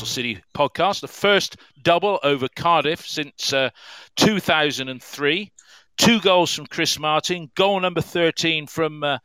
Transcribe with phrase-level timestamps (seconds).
[0.00, 3.68] Bristol City podcast, the first double over Cardiff since uh,
[4.16, 5.52] 2003.
[5.98, 9.18] Two goals from Chris Martin, goal number 13 from uh,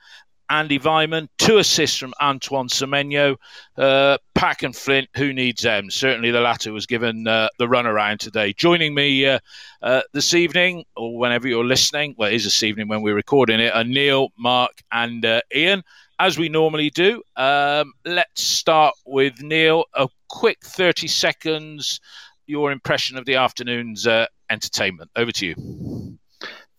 [0.50, 3.38] Andy Weimann, two assists from Antoine Semenyo.
[3.78, 5.90] Uh, Pack and Flint, who needs them?
[5.90, 8.52] Certainly the latter was given uh, the runaround today.
[8.52, 9.40] Joining me uh,
[9.82, 13.62] uh, this evening, or whenever you're listening, well, it is this evening when we're recording
[13.62, 15.84] it, are Neil, Mark, and uh, Ian.
[16.18, 19.86] As we normally do, um, let's start with Neil.
[19.94, 22.00] A quick 30 seconds,
[22.48, 25.12] your impression of the afternoon's uh, entertainment.
[25.16, 26.18] Over to you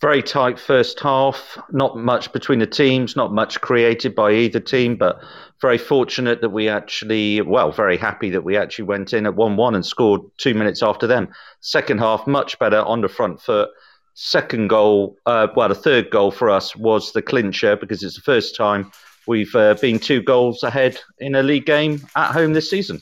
[0.01, 1.59] very tight first half.
[1.73, 5.21] Not much between the teams, not much created by either team, but
[5.61, 9.57] very fortunate that we actually, well, very happy that we actually went in at 1
[9.57, 11.29] 1 and scored two minutes after them.
[11.61, 13.71] Second half, much better on the front foot.
[14.15, 18.23] Second goal, uh, well, the third goal for us was the clincher because it's the
[18.23, 18.91] first time
[19.27, 23.01] we've uh, been two goals ahead in a league game at home this season.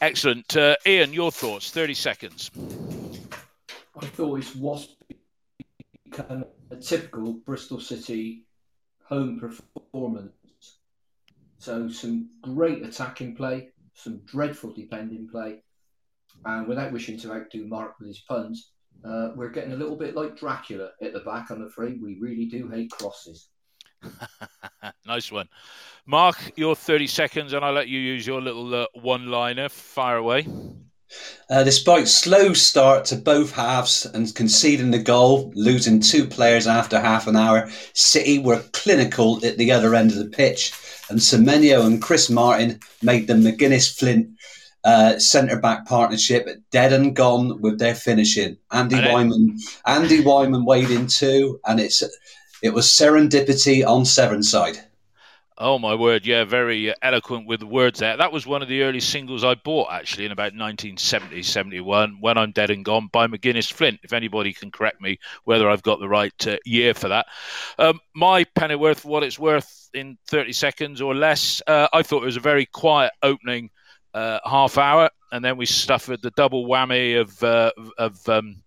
[0.00, 0.56] Excellent.
[0.56, 2.50] Uh, Ian, your thoughts, 30 seconds.
[4.00, 4.96] I thought it was
[6.12, 8.44] kind of a typical Bristol City
[9.04, 10.32] home performance.
[11.58, 15.62] So some great attacking play, some dreadful defending play,
[16.44, 18.70] and without wishing to outdo Mark with his puns,
[19.04, 21.50] uh, we're getting a little bit like Dracula at the back.
[21.50, 23.48] I'm afraid we really do hate crosses.
[25.06, 25.48] nice one,
[26.06, 26.52] Mark.
[26.56, 29.68] Your 30 seconds, and I'll let you use your little uh, one-liner.
[29.68, 30.46] Fire away.
[31.48, 37.00] Uh, despite slow start to both halves and conceding the goal, losing two players after
[37.00, 40.72] half an hour, City were clinical at the other end of the pitch,
[41.08, 44.28] and Semenyo and Chris Martin made the McGuinness Flint
[44.84, 48.56] uh, centre back partnership dead and gone with their finishing.
[48.70, 52.02] Andy Weimann, Andy Weimann weighed in too, and it's
[52.62, 54.78] it was serendipity on Severn's side.
[55.60, 58.16] Oh my word, yeah, very uh, eloquent with the words there.
[58.16, 62.38] That was one of the early singles I bought actually in about 1970, 71, When
[62.38, 63.98] I'm Dead and Gone by McGuinness Flint.
[64.04, 67.26] If anybody can correct me whether I've got the right uh, year for that.
[67.76, 72.26] Um, my Pennyworth, what it's worth in 30 seconds or less, uh, I thought it
[72.26, 73.70] was a very quiet opening
[74.14, 78.62] uh, half hour, and then we suffered the double whammy of, uh, of um,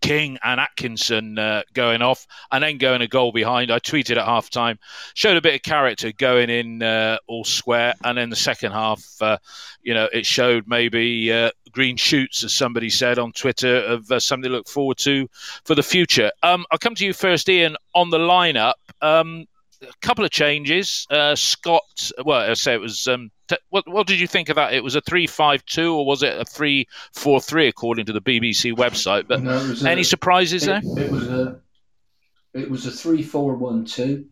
[0.00, 3.70] King and Atkinson uh, going off and then going a goal behind.
[3.70, 4.78] I tweeted at half time,
[5.14, 7.94] showed a bit of character going in uh, all square.
[8.04, 9.38] And then the second half, uh,
[9.82, 14.20] you know, it showed maybe uh, green shoots, as somebody said on Twitter, of uh,
[14.20, 15.28] something to look forward to
[15.64, 16.30] for the future.
[16.42, 18.74] Um, I'll come to you first, Ian, on the lineup.
[19.02, 19.46] Um,
[19.82, 21.06] a couple of changes.
[21.10, 23.06] Uh, Scott, well, I say it was.
[23.06, 23.30] Um,
[23.70, 24.72] what, what did you think of that?
[24.72, 29.28] It was a three-five-two, or was it a three-four-three, according to the BBC website?
[29.28, 31.04] But no, any a, surprises it, there?
[31.04, 31.60] It was a
[32.52, 34.26] it was a three-four-one-two.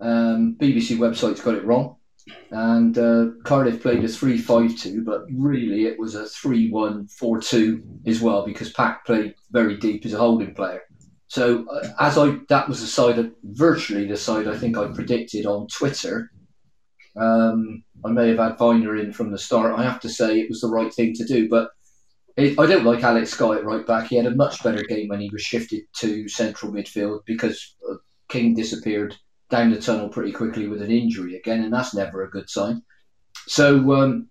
[0.00, 1.96] Um, BBC website's got it wrong,
[2.50, 8.72] and uh, Cardiff played a three-five-two, but really it was a three-one-four-two as well because
[8.72, 10.82] Pack played very deep as a holding player.
[11.28, 14.86] So uh, as I that was the side of virtually the side I think I
[14.88, 16.30] predicted on Twitter.
[17.16, 19.78] Um, I may have had Vyner in from the start.
[19.78, 21.70] I have to say it was the right thing to do, but
[22.36, 24.08] it, I don't like Alex Scott right back.
[24.08, 27.94] He had a much better game when he was shifted to central midfield because uh,
[28.28, 29.16] King disappeared
[29.48, 32.82] down the tunnel pretty quickly with an injury again, and that's never a good sign.
[33.46, 34.28] So um,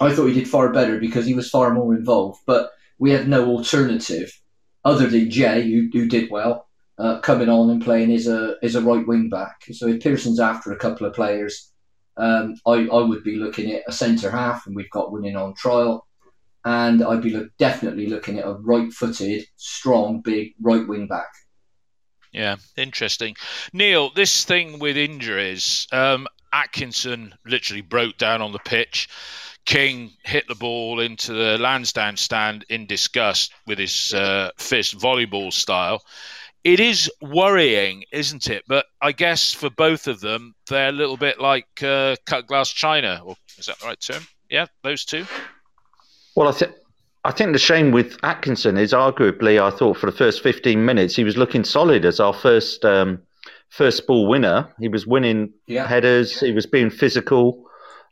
[0.00, 3.28] I thought he did far better because he was far more involved, but we had
[3.28, 4.32] no alternative
[4.84, 6.68] other than Jay, who, who did well,
[6.98, 9.64] uh, coming on and playing as a as a right wing back.
[9.72, 11.69] So if Pearson's after a couple of players,
[12.20, 15.54] um, I, I would be looking at a centre half, and we've got winning on
[15.54, 16.06] trial.
[16.64, 21.28] And I'd be look, definitely looking at a right footed, strong, big right wing back.
[22.32, 23.34] Yeah, interesting.
[23.72, 29.08] Neil, this thing with injuries, um, Atkinson literally broke down on the pitch.
[29.64, 35.52] King hit the ball into the Lansdowne stand in disgust with his uh, fist volleyball
[35.52, 36.02] style.
[36.62, 38.64] It is worrying, isn't it?
[38.68, 42.70] But I guess for both of them, they're a little bit like uh, cut glass
[42.70, 43.22] china.
[43.24, 44.26] Or is that the right term?
[44.50, 45.26] Yeah, those two.
[46.36, 46.72] Well, I think.
[47.22, 51.14] I think the shame with Atkinson is arguably, I thought for the first 15 minutes,
[51.14, 53.20] he was looking solid as our first um,
[53.68, 54.72] first ball winner.
[54.80, 55.86] He was winning yeah.
[55.86, 57.64] headers, he was being physical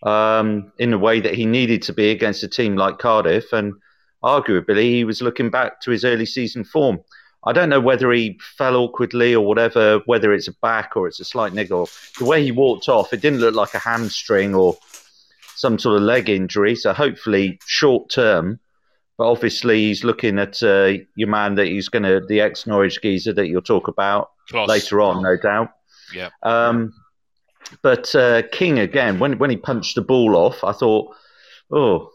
[0.02, 3.74] um, in the way that he needed to be against a team like Cardiff, and
[4.22, 6.98] arguably he was looking back to his early season form.
[7.44, 11.20] I don't know whether he fell awkwardly or whatever, whether it's a back or it's
[11.20, 11.88] a slight niggle.
[12.18, 14.76] The way he walked off, it didn't look like a hamstring or
[15.54, 16.74] some sort of leg injury.
[16.74, 18.58] So hopefully short term.
[19.16, 23.00] But obviously he's looking at uh, your man that he's going to, the ex Norwich
[23.02, 24.30] geezer that you'll talk about
[24.68, 25.70] later on, no doubt.
[26.14, 26.30] Yeah.
[26.42, 26.92] Um,
[27.82, 31.14] but uh, King again, when when he punched the ball off, I thought,
[31.70, 32.10] oh,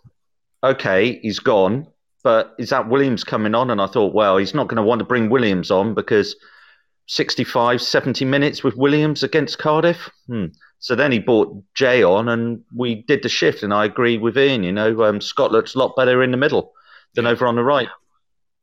[0.63, 1.87] okay, he's gone.
[2.23, 3.69] But is that Williams coming on?
[3.69, 6.35] And I thought, well, he's not going to want to bring Williams on because
[7.07, 10.09] 65, 70 minutes with Williams against Cardiff.
[10.27, 10.45] Hmm.
[10.79, 13.63] So then he brought Jay on, and we did the shift.
[13.63, 14.63] And I agree with Ian.
[14.63, 16.73] You know, um, Scott looks a lot better in the middle
[17.13, 17.87] than over on the right.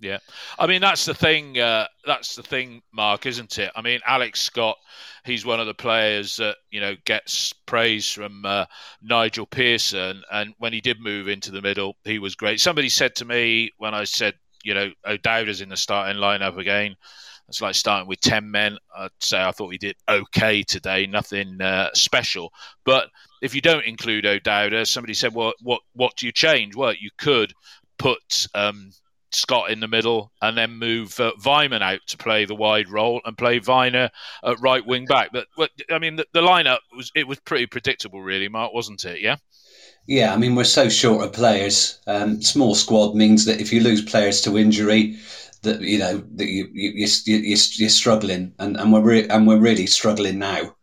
[0.03, 0.19] Yeah,
[0.59, 1.59] I mean that's the thing.
[1.59, 3.71] Uh, that's the thing, Mark, isn't it?
[3.77, 4.79] I mean, Alex Scott,
[5.27, 8.65] he's one of the players that you know gets praise from uh,
[9.03, 12.61] Nigel Pearson, and when he did move into the middle, he was great.
[12.61, 16.97] Somebody said to me when I said, you know, O'Dowda's in the starting lineup again.
[17.49, 18.79] It's like starting with ten men.
[18.97, 22.53] I'd say I thought we did okay today, nothing uh, special.
[22.87, 23.09] But
[23.43, 26.75] if you don't include O'Dowda, somebody said, well, what what do you change?
[26.75, 27.53] Well, you could
[27.99, 28.47] put.
[28.55, 28.93] Um,
[29.33, 33.37] Scott in the middle, and then move uh, out to play the wide role and
[33.37, 34.11] play Vyner
[34.45, 35.31] at right wing back.
[35.33, 35.47] But,
[35.91, 39.21] I mean, the, the, lineup was it was pretty predictable, really, Mark, wasn't it?
[39.21, 39.37] Yeah.
[40.07, 42.01] Yeah, I mean, we're so short of players.
[42.07, 45.17] Um, small squad means that if you lose players to injury,
[45.63, 49.47] that you know that you, you, you, you're, you're struggling, and, and we're re- and
[49.47, 50.75] we're really struggling now.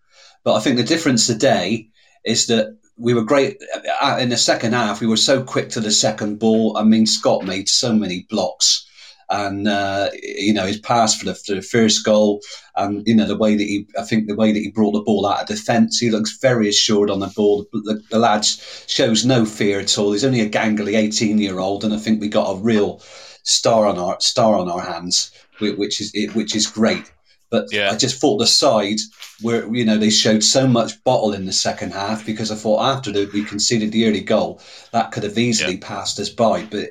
[0.43, 1.89] But I think the difference today
[2.23, 3.61] is that we were great
[4.01, 5.01] uh, in the second half.
[5.01, 6.77] We were so quick to the second ball.
[6.77, 8.87] I mean, Scott made so many blocks,
[9.29, 12.41] and uh, you know his pass for the, for the, first goal,
[12.75, 15.01] and you know the way that he, I think the way that he brought the
[15.01, 17.65] ball out of defence, he looks very assured on the ball.
[17.71, 20.11] The, the lad shows no fear at all.
[20.11, 23.01] He's only a gangly eighteen-year-old, and I think we got a real
[23.43, 27.11] star on our star on our hands, which is which is great.
[27.49, 27.91] But yeah.
[27.91, 28.97] I just thought the side
[29.41, 32.83] where you know they showed so much bottle in the second half because I thought
[32.83, 34.61] after the, we conceded the early goal
[34.91, 35.87] that could have easily yeah.
[35.87, 36.65] passed us by.
[36.65, 36.89] But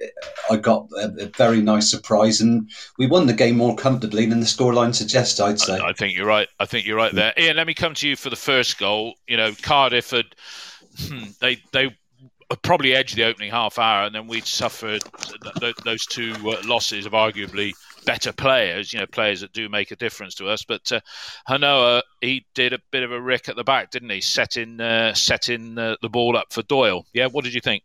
[0.50, 4.40] I got a, a, very nice surprise and we won the game more comfortably than
[4.40, 5.40] the scoreline suggests.
[5.40, 5.78] I'd say.
[5.78, 6.48] I, I think you're right.
[6.58, 7.34] I think you're right there.
[7.36, 9.14] Ian, let me come to you for the first goal.
[9.26, 10.26] You know, Cardiff had
[10.98, 11.94] hmm, they they
[12.62, 15.02] probably edged the opening half hour, and then we'd suffered
[15.84, 17.72] those two uh, losses of arguably
[18.06, 20.64] better players, you know, players that do make a difference to us.
[20.64, 21.00] But uh,
[21.46, 24.22] Han-Noah, he did a bit of a rick at the back, didn't he?
[24.22, 27.04] Setting uh, setting uh, the ball up for Doyle.
[27.12, 27.82] Yeah, what did you think?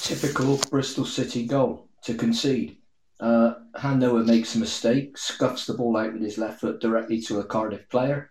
[0.00, 2.78] Typical Bristol City goal to concede.
[3.18, 7.40] Uh, Han-Noah makes a mistake, scuffs the ball out with his left foot directly to
[7.40, 8.30] a Cardiff player.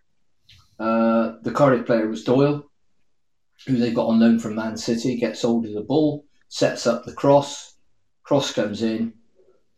[0.80, 2.66] Uh, the Cardiff player was Doyle,
[3.68, 7.06] who they got on loan from Man City, gets hold of the ball, sets up
[7.06, 7.75] the cross,
[8.24, 9.13] cross comes in,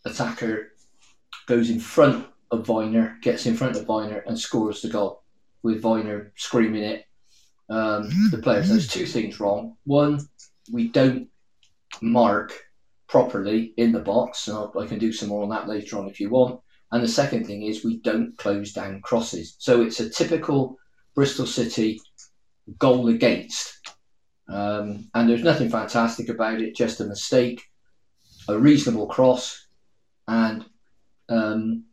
[0.06, 0.74] attacker
[1.48, 5.24] goes in front of Vyner, gets in front of Vyner, and scores the goal
[5.64, 7.06] with Vyner screaming it.
[7.70, 9.78] Um, the player does two things wrong.
[9.86, 10.20] One,
[10.72, 11.30] we don't
[12.02, 12.54] mark
[13.08, 16.20] properly in the box, and I can do some more on that later on if
[16.20, 16.60] you want.
[16.92, 19.56] And the second thing is we don't close down crosses.
[19.60, 20.78] So it's a typical
[21.16, 22.02] Bristol City
[22.78, 23.80] goal against.
[24.50, 27.64] Um, and there's nothing fantastic about it, just a mistake,
[28.50, 29.61] a reasonable cross,
[30.32, 30.66] and
[31.30, 31.84] um,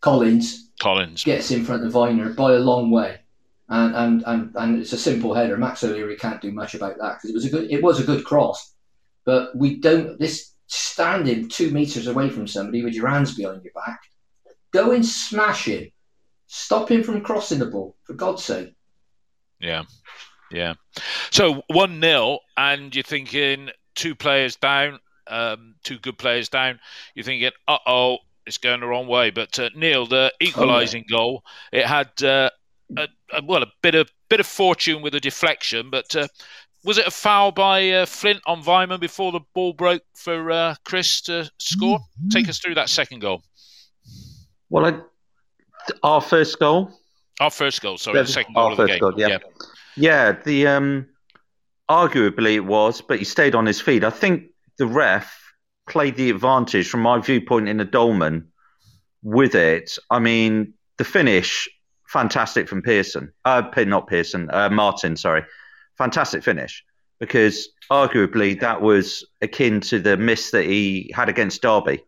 [0.00, 3.20] Collins Collins gets in front of Vyner by a long way.
[3.68, 5.56] And, and, and, and it's a simple header.
[5.56, 8.04] Max O'Leary can't do much about that because it was a good it was a
[8.04, 8.74] good cross,
[9.24, 13.72] but we don't this standing two meters away from somebody with your hands behind your
[13.74, 14.00] back,
[14.72, 15.90] go and smash him,
[16.46, 18.74] stop him from crossing the ball for God's sake.
[19.58, 19.82] Yeah,
[20.52, 20.74] yeah.
[21.30, 26.80] So one 0 and you're thinking two players down um, two good players down,
[27.14, 29.30] you're thinking, uh oh, it's going the wrong way.
[29.30, 31.18] But uh, Neil, the equalising oh, yeah.
[31.18, 32.50] goal, it had uh,
[32.96, 36.28] a, a, well a bit of bit of fortune with a deflection, but uh,
[36.84, 40.74] was it a foul by uh, Flint on Weimann before the ball broke for uh,
[40.84, 41.98] Chris to score?
[41.98, 42.28] Mm-hmm.
[42.28, 43.42] Take us through that second goal.
[44.70, 45.00] Well, I,
[46.04, 46.92] our first goal.
[47.40, 47.98] Our first goal.
[47.98, 49.00] Sorry, the second goal of the game.
[49.00, 49.28] Goal, yeah.
[49.28, 49.38] yeah.
[49.96, 51.06] yeah, the um,
[51.90, 54.04] arguably it was, but he stayed on his feet.
[54.04, 54.44] I think
[54.78, 55.54] the ref
[55.88, 58.48] played the advantage from my viewpoint in the dolman
[59.22, 59.98] with it.
[60.10, 61.68] I mean, the finish,
[62.08, 63.32] fantastic from Pearson.
[63.44, 65.44] Uh, not Pearson, uh, Martin, sorry.
[65.98, 66.84] Fantastic finish
[67.18, 72.04] because arguably that was akin to the miss that he had against Derby.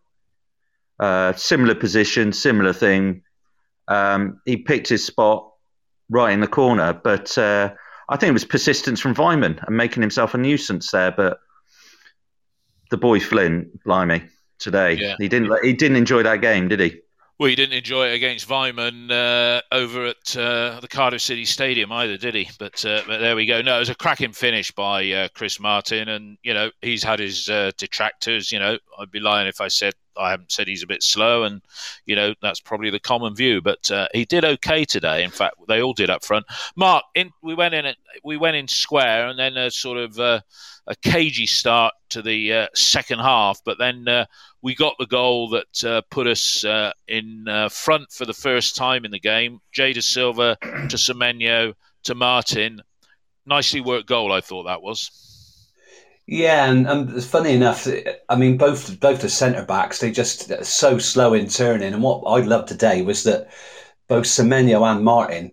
[1.00, 3.22] Uh, similar position, similar thing.
[3.86, 5.50] Um, he picked his spot
[6.10, 7.72] right in the corner, but uh,
[8.08, 11.12] I think it was persistence from Weimann and making himself a nuisance there.
[11.12, 11.38] But
[12.90, 14.22] the boy Flynn, blimey,
[14.58, 15.14] today yeah.
[15.18, 17.00] he didn't he didn't enjoy that game, did he?
[17.38, 21.92] Well, he didn't enjoy it against Weimann uh, over at uh, the Cardiff City Stadium
[21.92, 22.50] either, did he?
[22.58, 23.62] But, uh, but there we go.
[23.62, 27.20] No, it was a cracking finish by uh, Chris Martin, and you know he's had
[27.20, 28.50] his uh, detractors.
[28.50, 31.44] You know, I'd be lying if I said I haven't said he's a bit slow,
[31.44, 31.62] and
[32.06, 33.60] you know that's probably the common view.
[33.60, 35.24] But uh, he did okay today.
[35.24, 36.46] In fact, they all did up front.
[36.76, 37.92] Mark, in, we went in
[38.24, 40.40] we went in square, and then a sort of uh,
[40.86, 44.24] a cagey start to the uh, second half, but then uh,
[44.62, 49.04] we got the goal that uh, put us uh, in front for the first time
[49.04, 49.60] in the game.
[49.72, 51.74] Jay Silva to Semenyo
[52.04, 52.80] to Martin.
[53.46, 55.37] Nicely worked goal, I thought that was.
[56.30, 57.88] Yeah, and, and funny enough,
[58.28, 61.94] I mean, both both the centre backs they just so slow in turning.
[61.94, 63.48] And what I loved today was that
[64.08, 65.52] both Semenyo and Martin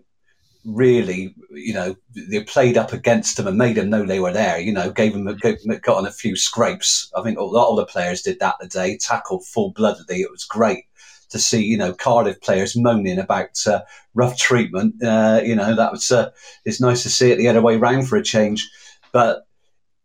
[0.66, 4.60] really, you know, they played up against them and made them know they were there.
[4.60, 7.10] You know, gave them a, got on a few scrapes.
[7.16, 8.98] I think a lot of the players did that today.
[8.98, 10.18] Tackled full bloodedly.
[10.18, 10.84] It was great
[11.30, 13.80] to see, you know, Cardiff players moaning about uh,
[14.14, 15.02] rough treatment.
[15.02, 16.32] Uh, you know, that was uh,
[16.66, 18.70] it's nice to see it the other way round for a change.
[19.14, 19.46] But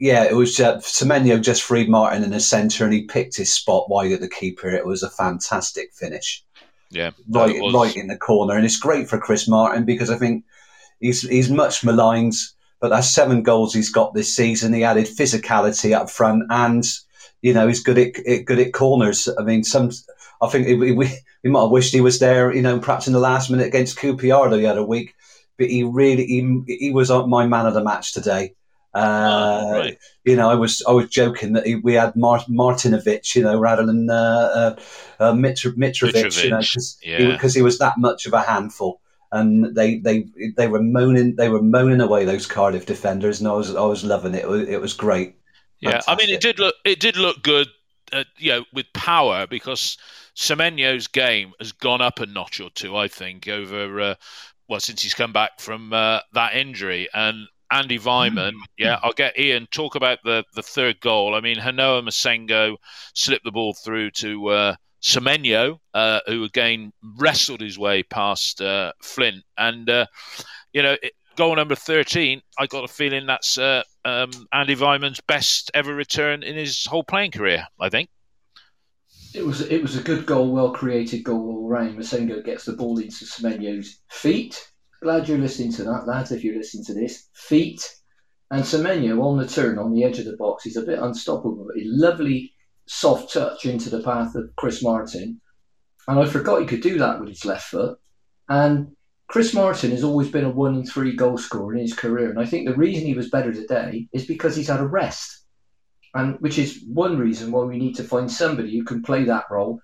[0.01, 3.55] yeah, it was uh, Semenyo just freed Martin in the centre and he picked his
[3.55, 4.71] spot wide at the keeper.
[4.71, 6.43] It was a fantastic finish.
[6.91, 10.45] Yeah, right, right in the corner, and it's great for Chris Martin because I think
[10.99, 12.35] he's he's much maligned,
[12.81, 14.73] but that's seven goals he's got this season.
[14.73, 16.85] He added physicality up front, and
[17.43, 19.29] you know he's good at good at corners.
[19.39, 19.93] I mean, some
[20.43, 21.13] I think we, we,
[21.45, 23.99] we might have wished he was there, you know, perhaps in the last minute against
[23.99, 25.15] QPR the other week.
[25.59, 28.55] But he really, he, he was my man of the match today.
[28.93, 29.99] Uh, oh, right.
[30.25, 33.59] You know, I was I was joking that he, we had Mart- Martinovic, you know,
[33.59, 34.77] rather than uh, uh,
[35.21, 37.39] uh Mitro- Mitrovic, Mitrovic, you know, because yeah.
[37.39, 39.01] he, he, was that much of a handful.
[39.33, 43.53] And they, they they were moaning they were moaning away those Cardiff defenders, and I
[43.53, 44.43] was I was loving it.
[44.43, 45.37] It was, it was great.
[45.79, 47.69] Yeah, I mean, it did look it did look good,
[48.13, 49.99] uh, you know, with power because
[50.35, 54.15] Semenyo's game has gone up a notch or two, I think, over uh,
[54.69, 57.09] well since he's come back from uh, that injury.
[57.15, 61.35] And Andy Weimann, yeah, I'll get Ian talk about the the third goal.
[61.35, 62.77] I mean, Han-Noah Massengo
[63.15, 68.93] slipped the ball through to uh, Semenyo, uh, who again wrestled his way past uh,
[69.03, 70.07] Flint, and uh,
[70.73, 70.97] you know.
[71.03, 75.95] It, goal number 13, I got a feeling that's uh, um, Andy Weimann's best ever
[75.95, 78.11] return in his whole playing career, I think.
[79.33, 81.97] It was it was a good goal, well created goal all round.
[81.97, 84.70] Massengo gets the ball into Semenyo's feet.
[85.03, 86.31] Glad you're listening to that, lads.
[86.31, 87.91] If you're listening to this, feet
[88.51, 90.65] and Semenyo on the turn on the edge of the box.
[90.65, 91.69] He's a bit unstoppable.
[91.77, 92.53] A lovely
[92.87, 95.41] soft touch into the path of Chris Martin,
[96.07, 97.99] and I forgot he could do that with his left foot.
[98.49, 98.95] And
[99.29, 102.39] Chris Martin has always been a one in three goal scorer in his career, and
[102.39, 105.41] I think the reason he was better today is because he's had a rest
[106.15, 109.45] and which is one reason why we need to find somebody who can play that
[109.51, 109.81] role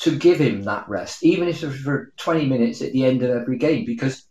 [0.00, 3.30] to give him that rest, even if it's for 20 minutes at the end of
[3.30, 4.26] every game, because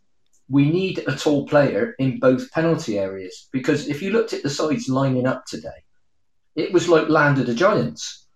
[0.48, 3.48] we need a tall player in both penalty areas.
[3.52, 5.84] Because if you looked at the sides lining up today,
[6.54, 8.26] it was like Land of the Giants,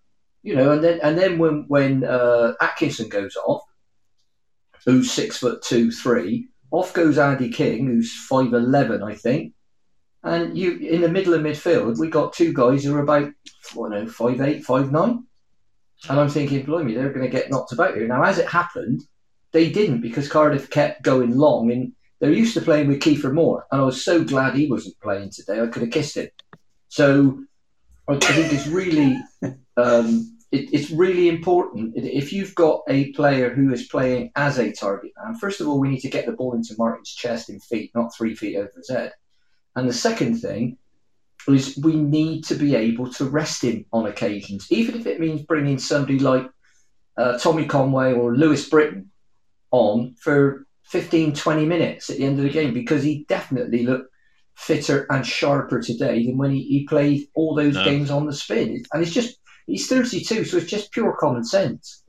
[0.43, 0.71] you know.
[0.71, 3.61] And then and then when when uh, Atkinson goes off,
[4.85, 9.53] who's six foot two, three, off goes Andy King, who's five eleven, I think,
[10.23, 13.75] and you in the middle of midfield, we got two guys who are about I
[13.75, 15.25] don't know five eight, five nine.
[16.07, 18.07] And I'm thinking, blimey, they're going to get knocked about here.
[18.07, 19.03] Now, as it happened,
[19.51, 23.65] they didn't because Cardiff kept going long, and they're used to playing with Kiefer Moore.
[23.71, 25.59] And I was so glad he wasn't playing today.
[25.59, 26.29] I could have kissed him.
[26.87, 27.43] So
[28.07, 29.17] I think it's really,
[29.77, 34.71] um, it, it's really important if you've got a player who is playing as a
[34.71, 35.35] target man.
[35.35, 38.15] First of all, we need to get the ball into Martin's chest and feet, not
[38.15, 39.13] three feet over his head.
[39.75, 40.77] And the second thing
[41.47, 45.41] is we need to be able to rest him on occasions, even if it means
[45.41, 46.49] bringing somebody like
[47.17, 49.11] uh, Tommy Conway or Lewis Britton
[49.71, 54.11] on for 15, 20 minutes at the end of the game because he definitely looked
[54.55, 57.85] fitter and sharper today than when he, he played all those no.
[57.85, 58.83] games on the spin.
[58.91, 62.03] And it's just, he's 32, so it's just pure common sense.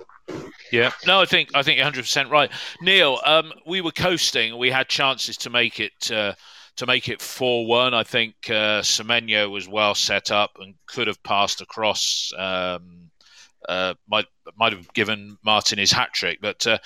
[0.73, 3.19] Yeah, no, I think I think 100 percent right, Neil.
[3.25, 4.57] Um, we were coasting.
[4.57, 6.35] We had chances to make it uh,
[6.81, 7.93] to make it 4 1.
[7.93, 12.33] I think uh, Semenyo was well set up and could have passed across.
[12.37, 13.11] Um,
[13.69, 14.25] uh, might
[14.57, 16.79] might have given Martin his hat trick, but uh,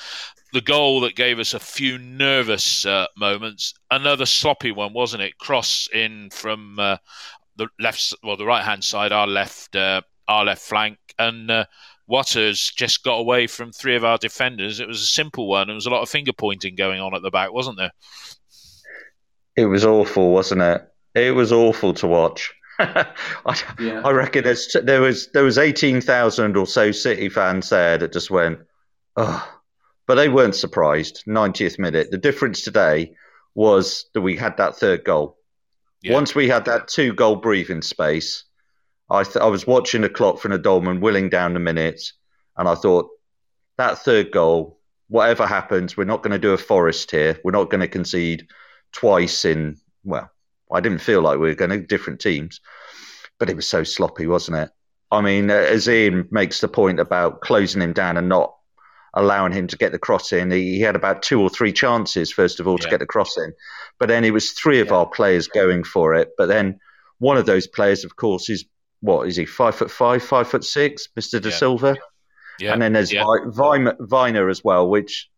[0.52, 5.38] the goal that gave us a few nervous uh, moments, another sloppy one, wasn't it?
[5.38, 6.96] Cross in from uh,
[7.54, 11.66] the left, well, the right hand side, our left, uh, our left flank, and
[12.08, 14.80] Watters just got away from three of our defenders.
[14.80, 15.68] It was a simple one.
[15.68, 17.92] There was a lot of finger pointing going on at the back, wasn't there?
[19.56, 20.88] It was awful, wasn't it?
[21.14, 22.52] It was awful to watch.
[22.78, 23.04] I,
[23.78, 24.02] yeah.
[24.04, 24.44] I, reckon
[24.82, 28.58] there was there was eighteen thousand or so City fans there that just went,
[29.16, 29.48] oh,
[30.06, 31.22] but they weren't surprised.
[31.26, 32.10] Ninetieth minute.
[32.10, 33.14] The difference today
[33.54, 35.38] was that we had that third goal.
[36.02, 36.14] Yeah.
[36.14, 38.44] Once we had that two goal breathing space,
[39.08, 42.12] I th- I was watching the clock from the Dolman, willing down the minutes,
[42.56, 43.08] And I thought
[43.78, 47.38] that third goal, whatever happens, we're not going to do a Forest here.
[47.44, 48.48] We're not going to concede
[48.94, 50.30] twice in, well,
[50.72, 52.60] I didn't feel like we were going to different teams,
[53.38, 54.70] but it was so sloppy, wasn't it?
[55.10, 58.54] I mean, uh, as Ian makes the point about closing him down and not
[59.12, 62.32] allowing him to get the cross in, he, he had about two or three chances,
[62.32, 63.52] first of all, to get the cross in.
[64.00, 64.94] But then it was three of yeah.
[64.94, 66.30] our players going for it.
[66.36, 66.80] But then
[67.18, 68.64] one of those players, of course, is
[69.00, 69.44] what is he?
[69.44, 71.54] Five foot five, five foot six, Mister De yeah.
[71.54, 71.96] Silva.
[72.58, 72.72] Yeah.
[72.72, 73.22] And then there's yeah.
[73.22, 75.28] Vyner as well, which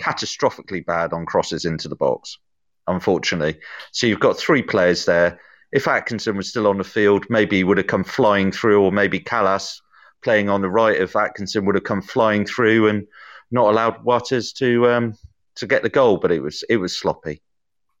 [0.00, 2.38] catastrophically bad on crosses into the box,
[2.86, 3.58] unfortunately.
[3.92, 5.40] So you've got three players there.
[5.72, 8.92] If Atkinson was still on the field, maybe he would have come flying through, or
[8.92, 9.80] maybe Kalas
[10.22, 13.06] playing on the right of Atkinson would have come flying through and
[13.50, 15.14] not allowed Watters to um,
[15.56, 16.18] to get the goal.
[16.18, 17.42] But it was it was sloppy.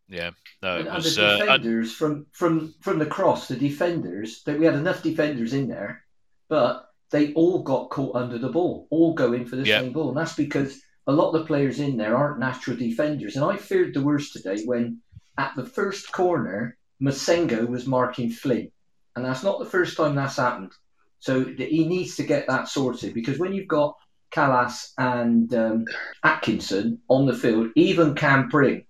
[0.08, 0.30] Yeah,
[0.62, 4.58] no, and, was, and the defenders uh, from from from the cross, the defenders that
[4.58, 6.04] we had enough defenders in there,
[6.48, 9.82] but they all got caught under the ball, all going for the yep.
[9.82, 10.08] same ball.
[10.08, 13.36] And that's because a lot of the players in there aren't natural defenders.
[13.36, 15.00] And I feared the worst today when
[15.38, 18.70] at the first corner, Massengo was marking Flynn.
[19.14, 20.72] And that's not the first time that's happened.
[21.20, 23.96] So he needs to get that sorted because when you've got
[24.30, 25.84] Kalas and um,
[26.22, 28.84] Atkinson on the field, even Cam Pring,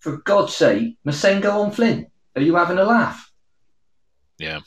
[0.00, 2.06] for God's sake, Massengo on Flynn.
[2.34, 3.30] Are you having a laugh?
[4.38, 4.60] Yeah.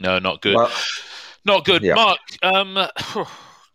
[0.00, 0.56] No, not good.
[0.56, 0.72] Well,
[1.44, 1.82] not good.
[1.82, 1.94] Yeah.
[1.94, 2.88] Mark, um,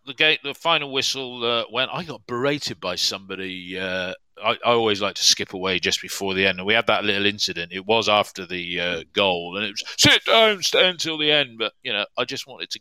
[0.05, 1.91] the gate, the final whistle uh, went.
[1.93, 3.77] I got berated by somebody.
[3.77, 4.13] Uh,
[4.43, 7.03] I, I, always like to skip away just before the end, and we had that
[7.03, 7.71] little incident.
[7.73, 11.57] It was after the uh, goal, and it was sit down, stay until the end.
[11.59, 12.79] But you know, I just wanted to,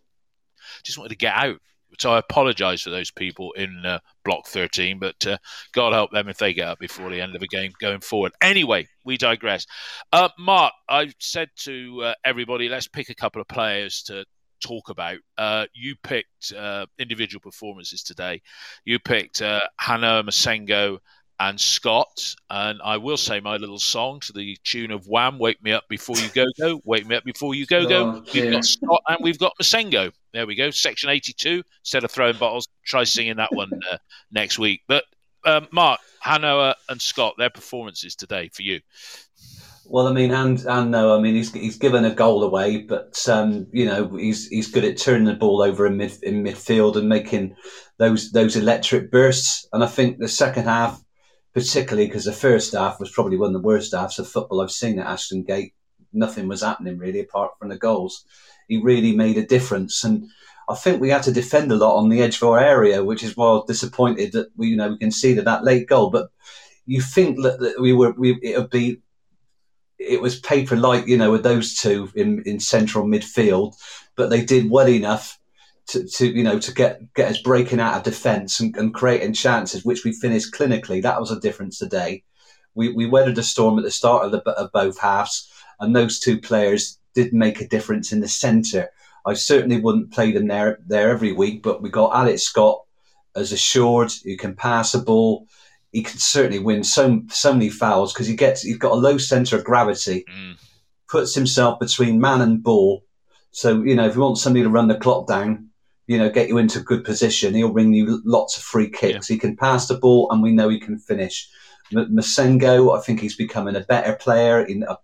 [0.84, 1.58] just wanted to get out.
[1.98, 5.38] So I apologise for those people in uh, Block 13, but uh,
[5.72, 8.32] God help them if they get up before the end of a game going forward.
[8.42, 9.66] Anyway, we digress.
[10.12, 14.26] Uh, Mark, I've said to uh, everybody, let's pick a couple of players to
[14.60, 15.18] talk about.
[15.36, 18.42] Uh, you picked uh, individual performances today.
[18.84, 20.98] You picked uh, Han-Noah Massengo
[21.40, 22.34] and Scott.
[22.50, 25.84] And I will say my little song to the tune of Wham, Wake Me Up
[25.88, 28.16] Before You Go Go, Wake Me Up Before You Go Go.
[28.16, 30.12] Oh, we've got Scott and we've got Massengo.
[30.32, 30.70] There we go.
[30.70, 31.62] Section 82.
[31.82, 33.98] Instead of throwing bottles, try singing that one uh,
[34.30, 34.82] next week.
[34.88, 35.04] But
[35.44, 38.80] um, Mark, Han-Noah and Scott, their performances today for you.
[39.90, 43.26] Well, I mean, and and no, I mean, he's he's given a goal away, but
[43.26, 46.96] um, you know, he's he's good at turning the ball over in mid in midfield
[46.96, 47.56] and making
[47.96, 49.66] those those electric bursts.
[49.72, 51.02] And I think the second half,
[51.54, 54.70] particularly because the first half was probably one of the worst halves of football I've
[54.70, 55.72] seen at Ashton Gate.
[56.12, 58.26] Nothing was happening really apart from the goals.
[58.68, 60.28] He really made a difference, and
[60.68, 63.24] I think we had to defend a lot on the edge of our area, which
[63.24, 66.28] is why I was disappointed that we you know we conceded that late goal, but.
[66.90, 69.02] You think that, we were we, it would be
[69.98, 73.74] it was paper light, you know, with those two in, in central midfield,
[74.16, 75.38] but they did well enough
[75.88, 79.32] to, to you know to get get us breaking out of defence and, and, creating
[79.32, 81.02] chances, which we finished clinically.
[81.02, 82.22] That was a difference today.
[82.74, 86.20] We we weathered a storm at the start of, the, of both halves, and those
[86.20, 88.90] two players did make a difference in the centre.
[89.26, 92.82] I certainly wouldn't play them there there every week, but we got Alex Scott
[93.34, 95.46] as assured who can pass the ball
[95.92, 99.18] he can certainly win so so many fouls because he gets he's got a low
[99.18, 100.56] centre of gravity, mm.
[101.08, 103.04] puts himself between man and ball.
[103.50, 105.68] So you know if you want somebody to run the clock down,
[106.06, 109.30] you know get you into a good position, he'll bring you lots of free kicks.
[109.30, 109.34] Yeah.
[109.34, 111.48] He can pass the ball, and we know he can finish.
[111.96, 114.62] M- Massengo, I think he's becoming a better player.
[114.62, 114.98] In a,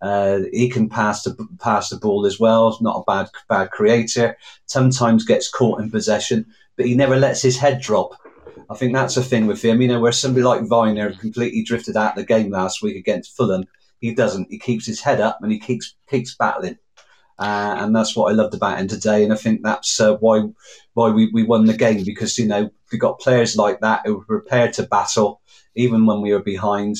[0.00, 2.76] uh, he can pass the pass the ball as well.
[2.80, 4.36] Not a bad bad creator.
[4.66, 8.14] Sometimes gets caught in possession, but he never lets his head drop.
[8.70, 9.80] I think that's a thing with him.
[9.80, 13.36] You know, where somebody like Vyner completely drifted out of the game last week against
[13.36, 13.64] Fulham,
[14.00, 14.50] he doesn't.
[14.50, 16.78] He keeps his head up and he keeps keeps battling.
[17.38, 19.24] Uh, and that's what I loved about him today.
[19.24, 20.42] And I think that's uh, why
[20.94, 24.16] why we, we won the game because you know we got players like that who
[24.16, 25.40] were prepared to battle
[25.74, 26.96] even when we were behind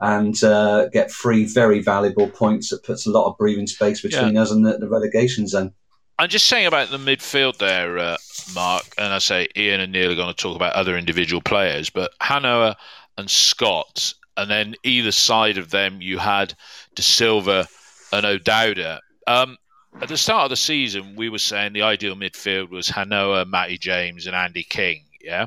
[0.00, 4.34] and uh, get three very valuable points that puts a lot of breathing space between
[4.34, 4.42] yeah.
[4.42, 5.72] us and the, the relegation zone.
[6.18, 8.16] I'm just saying about the midfield there, uh,
[8.54, 11.90] Mark, and I say Ian and Neil are going to talk about other individual players,
[11.90, 12.76] but Han-Noah
[13.18, 16.54] and Scott, and then either side of them you had
[16.94, 17.66] Dasilva
[18.12, 19.00] and O'Dowda.
[19.26, 19.56] Um,
[20.00, 23.78] at the start of the season, we were saying the ideal midfield was Han-Noah, Matty
[23.78, 25.04] James, and Andy King.
[25.20, 25.46] Yeah,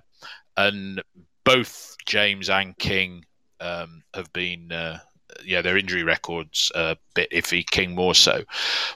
[0.58, 1.02] and
[1.44, 3.26] both James and King
[3.60, 5.00] um, have been uh,
[5.44, 7.66] yeah, their injury records a bit iffy.
[7.66, 8.44] King more so.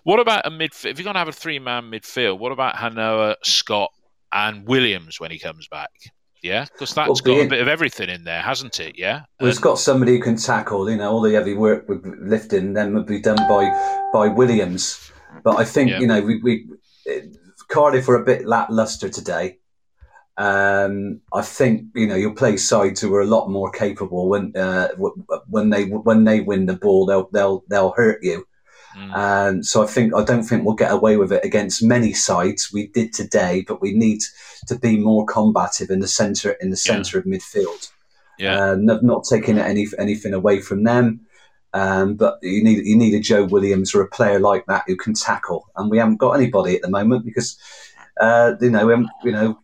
[0.03, 0.91] What about a midfield?
[0.91, 3.91] If you're going to have a three man midfield, what about Han-Noah, Scott,
[4.31, 5.91] and Williams when he comes back?
[6.41, 8.97] Yeah, because that's well, got a bit of everything in there, hasn't it?
[8.97, 10.89] Yeah, well, it's got somebody who can tackle.
[10.89, 13.69] You know, all the heavy work with lifting then would be done by
[14.13, 15.11] by Williams.
[15.43, 15.99] But I think yeah.
[15.99, 16.67] you know we, we
[17.67, 19.58] Cardiff were a bit lackluster today.
[20.39, 24.55] Um, I think you know you'll play sides who are a lot more capable when
[24.55, 24.87] uh,
[25.49, 28.47] when they when they win the ball they'll they'll they'll hurt you.
[28.97, 29.17] Mm.
[29.17, 32.71] And so I think I don't think we'll get away with it against many sides.
[32.71, 34.21] We did today, but we need
[34.67, 37.19] to be more combative in the centre in the centre yeah.
[37.19, 37.91] of midfield.
[38.37, 41.19] Yeah, uh, not, not taking any anything away from them.
[41.73, 44.95] Um, but you need you need a Joe Williams or a player like that who
[44.95, 47.59] can tackle, and we haven't got anybody at the moment because
[48.21, 49.59] uh, you know um, you know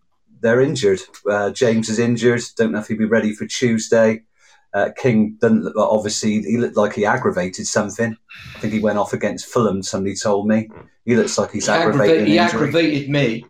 [0.46, 1.02] they're injured.
[1.28, 2.42] Uh, James is injured.
[2.56, 4.22] Don't know if he'll be ready for Tuesday.
[4.76, 8.16] Uh, King doesn't obviously he looked like he aggravated something.
[8.56, 9.82] I think he went off against Fulham.
[9.82, 10.70] Somebody told me
[11.04, 12.28] he looks like he's he aggravated.
[12.28, 13.46] He aggravated me.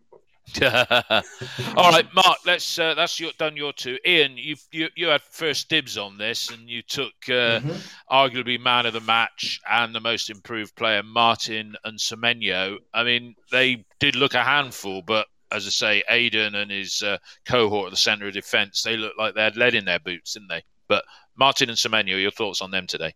[0.61, 2.37] All right, Mark.
[2.45, 2.79] Let's.
[2.79, 3.57] Uh, that's your, done.
[3.57, 3.97] Your two.
[4.05, 7.71] Ian, you you you had first dibs on this, and you took uh, mm-hmm.
[8.09, 12.77] arguably man of the match and the most improved player, Martin and Semenyo.
[12.93, 17.17] I mean, they did look a handful, but as I say, Aden and his uh,
[17.45, 20.33] cohort at the centre of defence, they look like they had lead in their boots,
[20.33, 20.63] didn't they?
[20.87, 21.05] But
[21.35, 23.13] Martin and Semenyo, your thoughts on them today?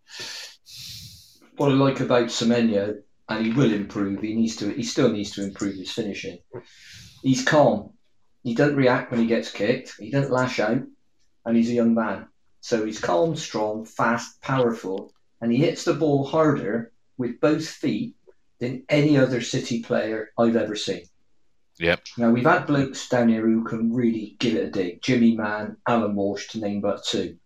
[1.58, 4.22] What I like about Semenyo, and he will improve.
[4.22, 4.70] He needs to.
[4.70, 6.40] He still needs to improve his finishing.
[7.22, 7.92] He's calm.
[8.44, 9.96] He doesn't react when he gets kicked.
[10.00, 10.82] He doesn't lash out,
[11.46, 12.28] and he's a young man.
[12.62, 18.16] So he's calm, strong, fast, powerful, and he hits the ball harder with both feet
[18.60, 21.04] than any other City player I've ever seen.
[21.80, 22.02] Yep.
[22.18, 25.02] Now we've had blokes down here who can really give it a dig.
[25.02, 27.38] Jimmy Mann, Alan Walsh, to name but two.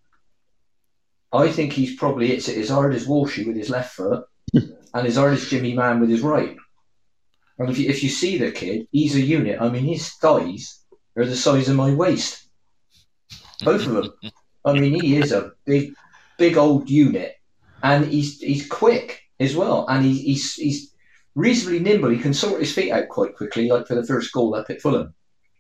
[1.32, 5.16] I think he's probably it's as hard as Walshy with his left foot and as
[5.16, 6.56] hard as Jimmy Mann with his right.
[7.60, 9.62] And if you, if you see the kid, he's a unit.
[9.62, 10.84] I mean, his thighs
[11.16, 12.48] are the size of my waist.
[13.64, 14.14] Both of them.
[14.66, 15.94] I mean, he is a big,
[16.38, 17.36] big old unit,
[17.84, 20.93] and he's he's quick as well, and he's he's, he's
[21.36, 22.10] reasonably nimble.
[22.10, 24.82] He can sort his feet out quite quickly, like for the first goal up at
[24.82, 25.14] Fulham,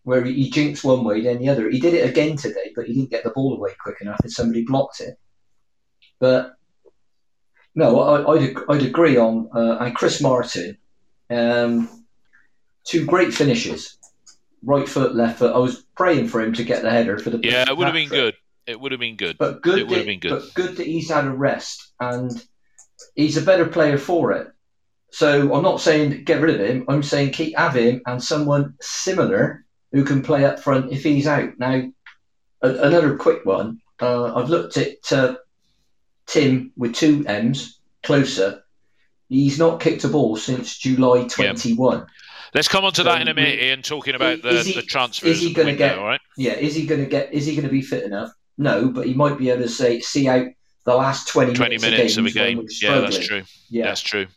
[0.04, 1.70] where he, he jinks one way, then the other.
[1.70, 4.32] He did it again today, but he didn't get the ball away quick enough, and
[4.32, 5.18] somebody blocked it.
[6.20, 6.54] But
[7.76, 10.78] no, I, would I'd agree on uh, and Chris Martin,
[11.30, 12.06] um,
[12.86, 13.98] two great finishes,
[14.64, 15.56] right foot, left foot.
[15.56, 17.66] I was praying for him to get the header for the yeah.
[17.68, 18.36] It would have been good.
[18.66, 19.38] It would have been good.
[19.38, 19.80] But good.
[19.80, 20.30] It would have been good.
[20.30, 22.32] But good that he's had a rest and
[23.16, 24.48] he's a better player for it.
[25.14, 26.86] So I'm not saying get rid of him.
[26.88, 31.28] I'm saying keep have him and someone similar who can play up front if he's
[31.28, 31.52] out.
[31.60, 31.84] Now,
[32.64, 33.80] a, another quick one.
[34.02, 35.36] Uh, I've looked at uh,
[36.26, 38.60] Timm with two M's Klose.
[39.30, 41.98] He's not kicked a ball since July 21.
[42.00, 42.08] Yep.
[42.56, 43.84] Let's come on to so that in a minute, Ian.
[43.84, 45.30] Talking about the, he, the transfers.
[45.30, 46.00] Is he going to get?
[46.00, 46.22] Right?
[46.38, 46.54] Yeah.
[46.54, 47.32] Is he going to get?
[47.32, 48.32] Is he going to be fit enough?
[48.58, 50.48] No, but he might be able to say see out
[50.86, 52.68] the last 20, 20 minutes, minutes of a game.
[52.82, 53.44] Yeah, that's true.
[53.70, 53.86] Yeah.
[53.86, 54.28] That's true.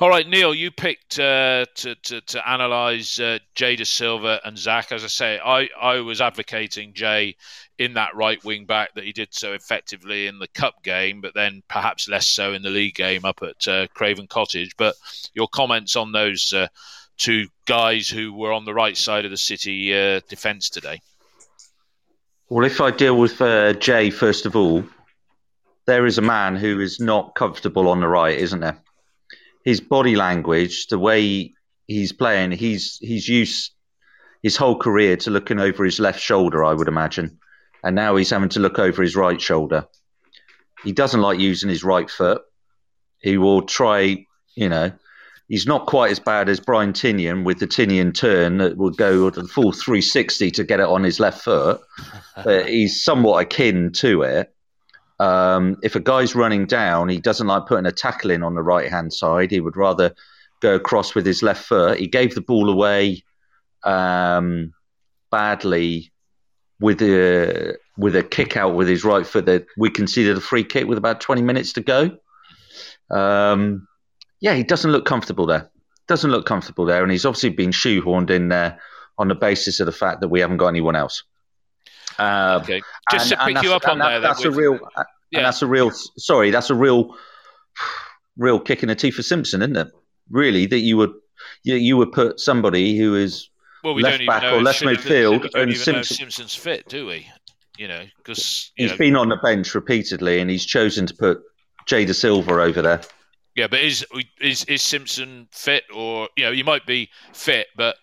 [0.00, 4.92] All right, Neil, you picked uh, to, to, to analyse uh, Jay Dasilva and Zak.
[4.92, 7.36] As I say, I, I was advocating Jay
[7.78, 11.34] in that right wing back that he did so effectively in the cup game, but
[11.34, 14.76] then perhaps less so in the league game up at uh, Craven Cottage.
[14.76, 14.94] But
[15.34, 16.68] your comments on those uh,
[17.18, 21.00] two guys who were on the right side of the City uh, defence today?
[22.48, 24.84] Well, if I deal with uh, Jay first of all,
[25.86, 28.82] there is a man who is not comfortable on the right, isn't there?
[29.64, 31.54] His body language, the way
[31.86, 33.72] he's playing, he's he's used
[34.42, 37.38] his whole career to looking over his left shoulder, I would imagine
[37.86, 39.86] and now he's having to look over his right shoulder.
[40.82, 42.42] He doesn't like using his right foot.
[43.20, 44.90] He will try, you know,
[45.48, 49.30] he's not quite as bad as Brian Tinnion with the Tinnion turn that would go
[49.30, 51.80] the full 360 to get it on his left foot.
[52.44, 54.52] but he's somewhat akin to it.
[55.18, 58.62] Um, if a guy's running down, he doesn't like putting a tackle in on the
[58.62, 59.50] right hand side.
[59.50, 60.14] He would rather
[60.60, 61.98] go across with his left foot.
[61.98, 63.24] He gave the ball away
[63.82, 64.72] um,
[65.30, 66.12] badly
[66.80, 70.64] with a with a kick out with his right foot that we conceded a free
[70.64, 72.18] kick with about 20 minutes to go.
[73.10, 73.88] Um,
[74.40, 75.70] yeah, he doesn't look comfortable there.
[76.06, 78.78] Doesn't look comfortable there, and he's obviously been shoehorned in there
[79.18, 81.24] on the basis of the fact that we haven't got anyone else.
[82.18, 84.78] Uh, okay, just and, to pick you up on that, there, that's a real.
[85.30, 85.40] Yeah.
[85.40, 85.90] And that's a real.
[85.90, 87.14] Sorry, that's a real,
[88.36, 89.88] real kick in the teeth for Simpson, isn't it?
[90.30, 91.12] Really, that you would
[91.62, 93.50] you, you would put somebody who is
[93.82, 97.26] well, we left back or left midfield, and Simpson, Simpson's fit, do we?
[97.78, 101.42] You know, because he's know, been on the bench repeatedly, and he's chosen to put
[101.86, 103.00] Jay Dasilva over there.
[103.54, 104.04] Yeah, but is
[104.40, 107.96] is is Simpson fit, or you know, he might be fit, but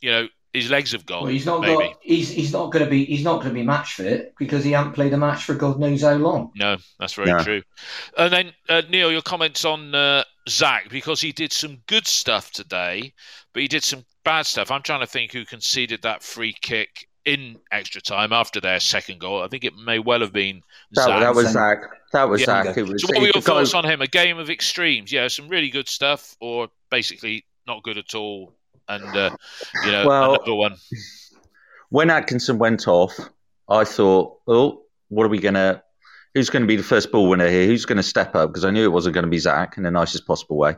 [0.00, 1.24] you know, his legs have gone.
[1.24, 1.88] Well, he's not maybe.
[1.88, 1.98] got.
[2.00, 3.04] He's he's not going to be.
[3.04, 5.78] He's not going to be match fit because he hasn't played a match for God
[5.78, 6.50] knows how long.
[6.56, 7.38] No, that's very no.
[7.40, 7.62] true.
[8.16, 12.50] And then uh, Neil, your comments on uh, Zak because he did some good stuff
[12.52, 13.12] today,
[13.52, 14.70] but he did some bad stuff.
[14.70, 19.20] I'm trying to think who conceded that free kick in extra time after their second
[19.20, 19.42] goal.
[19.42, 21.20] I think it may well have been that, Zak.
[21.20, 21.78] that was Zak.
[22.12, 22.64] That was yeah.
[22.64, 22.76] Zak.
[22.76, 24.00] Was, so, what were your thoughts on him?
[24.00, 25.12] A game of extremes.
[25.12, 28.55] Yeah, some really good stuff, or basically not good at all.
[28.88, 29.36] And uh,
[29.84, 30.76] you know, well, another one.
[31.88, 33.18] When Atkinson went off,
[33.68, 35.82] I thought, oh, what are we gonna?
[36.34, 37.66] Who's going to be the first ball winner here?
[37.66, 38.50] Who's going to step up?
[38.50, 40.76] Because I knew it wasn't going to be Zak in the nicest possible way.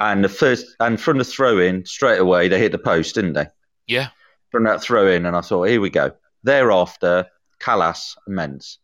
[0.00, 3.34] And the first, and from the throw in straight away, they hit the post, didn't
[3.34, 3.46] they?
[3.86, 4.08] Yeah
[4.54, 6.12] from that throw in, and I thought, here we go.
[6.44, 7.26] Thereafter,
[7.60, 8.78] Kalas immense.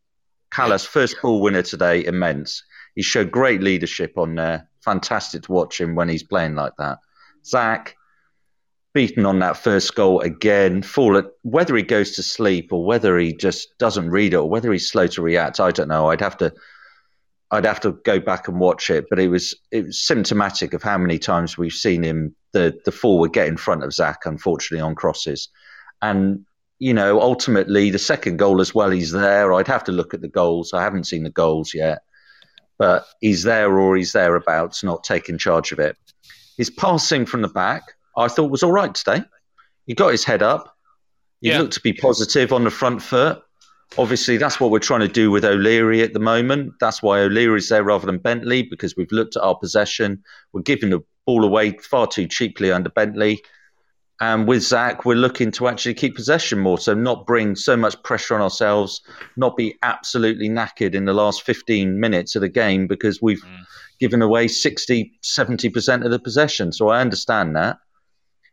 [0.50, 2.64] Kalas, first ball winner today, immense.
[2.96, 4.68] He showed great leadership on there.
[4.85, 6.98] Fantastic to watch him when he's playing like that.
[7.46, 7.94] Zak,
[8.92, 10.83] beaten on that first goal again.
[10.83, 14.48] Fall at, whether he goes to sleep or whether he just doesn't read it or
[14.48, 16.11] whether he's slow to react, I don't know.
[16.11, 16.53] I'd have to,
[17.50, 19.07] I'd have to go back and watch it.
[19.09, 22.92] But it was it was symptomatic of how many times we've seen him the the
[22.92, 25.48] forward get in front of Zak, unfortunately on crosses.
[26.03, 26.44] And,
[26.79, 29.53] you know, ultimately the second goal as well, he's there.
[29.53, 30.72] I'd have to look at the goals.
[30.72, 32.00] I haven't seen the goals yet.
[32.79, 35.96] But he's there or he's thereabouts, not taking charge of it.
[36.57, 37.83] His passing from the back,
[38.20, 39.22] I thought was all right today.
[39.87, 40.76] He got his head up.
[41.40, 41.59] He yeah.
[41.59, 43.42] looked to be positive on the front foot.
[43.98, 46.74] Obviously, that's what we're trying to do with O'Leary at the moment.
[46.80, 50.22] That's why O'Leary's there rather than Bentley, because we've looked at our possession.
[50.52, 53.40] We're giving the ball away far too cheaply under Bentley.
[54.20, 58.00] And with Zak, we're looking to actually keep possession more, so not bring so much
[58.02, 59.00] pressure on ourselves,
[59.37, 63.64] not be absolutely knackered in the last 15 minutes of the game because we've mm.
[63.98, 66.70] given away 60, 70% of the possession.
[66.70, 67.78] So I understand that.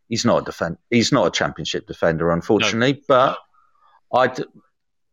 [0.09, 3.01] He's not a defend- He's not a championship defender, unfortunately, no.
[3.07, 3.39] but
[4.13, 4.33] I,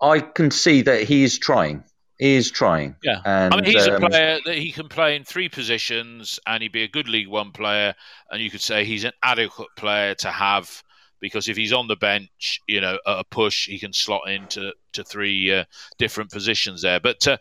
[0.01, 1.85] I can see that he is trying.
[2.19, 2.95] He is trying.
[3.03, 6.39] Yeah, and, I mean, he's um, a player that he can play in three positions,
[6.47, 7.95] and he'd be a good League One player.
[8.31, 10.83] And you could say he's an adequate player to have
[11.25, 14.73] because if he's on the bench, you know, at a push, he can slot into
[14.93, 15.65] to three uh,
[15.97, 17.01] different positions there.
[17.01, 17.39] But uh,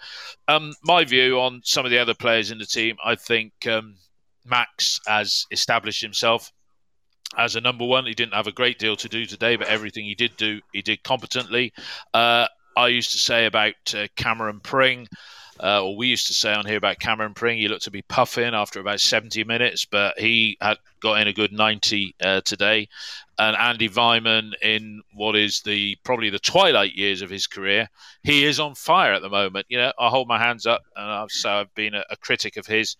[0.47, 3.95] um, my view on some of the other players in the team, I think um,
[4.45, 6.49] Max has established himself
[7.37, 8.05] as a number one.
[8.05, 10.81] He didn't have a great deal to do today, but everything he did do, he
[10.81, 11.73] did competently.
[12.13, 15.07] Uh, I used to say about uh, Cameron Pring,
[15.61, 18.01] uh, or we used to say on here about Cameron Pring, he looked to be
[18.01, 22.87] puffing after about 70 minutes, but he had got in a good 90 uh, today.
[23.37, 27.89] And Andy Weimann, in what is the probably the twilight years of his career,
[28.23, 29.65] he is on fire at the moment.
[29.69, 32.57] You know, I hold my hands up, and I've, so I've been a, a critic
[32.57, 32.95] of his,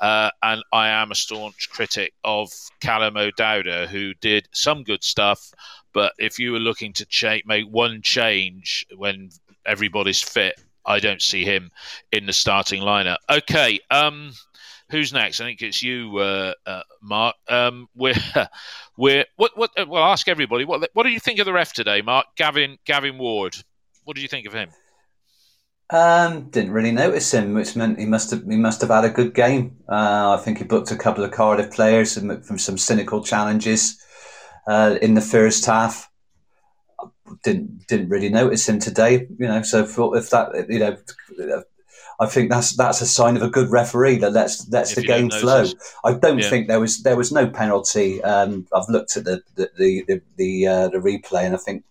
[0.00, 5.52] uh, and I am a staunch critic of Callum O'Dowda, who did some good stuff,
[5.92, 9.30] but if you were looking to cha- make one change when
[9.64, 11.70] everybody's fit, I don't see him
[12.12, 13.18] in the starting lineup.
[13.30, 14.32] Okay, um,
[14.90, 15.40] who's next?
[15.40, 17.36] I think it's you, uh, uh, Mark.
[17.48, 18.14] Um, we're
[18.96, 19.70] we're what what?
[19.78, 20.64] Uh, well, ask everybody.
[20.64, 22.26] What what do you think of the ref today, Mark?
[22.36, 23.56] Gavin Gavin Ward.
[24.04, 24.70] What did you think of him?
[25.90, 29.10] Um, didn't really notice him, which meant he must have he must have had a
[29.10, 29.76] good game.
[29.88, 34.00] Uh, I think he booked a couple of Cardiff players from some cynical challenges
[34.66, 36.10] uh, in the first half.
[37.42, 39.62] Didn't didn't really notice him today, you know.
[39.62, 41.62] So if that, you know,
[42.18, 45.02] I think that's that's a sign of a good referee that lets lets if the
[45.02, 45.66] game flow.
[46.04, 46.48] I don't yeah.
[46.48, 48.22] think there was there was no penalty.
[48.22, 51.84] Um, I've looked at the the the the, uh, the replay, and I think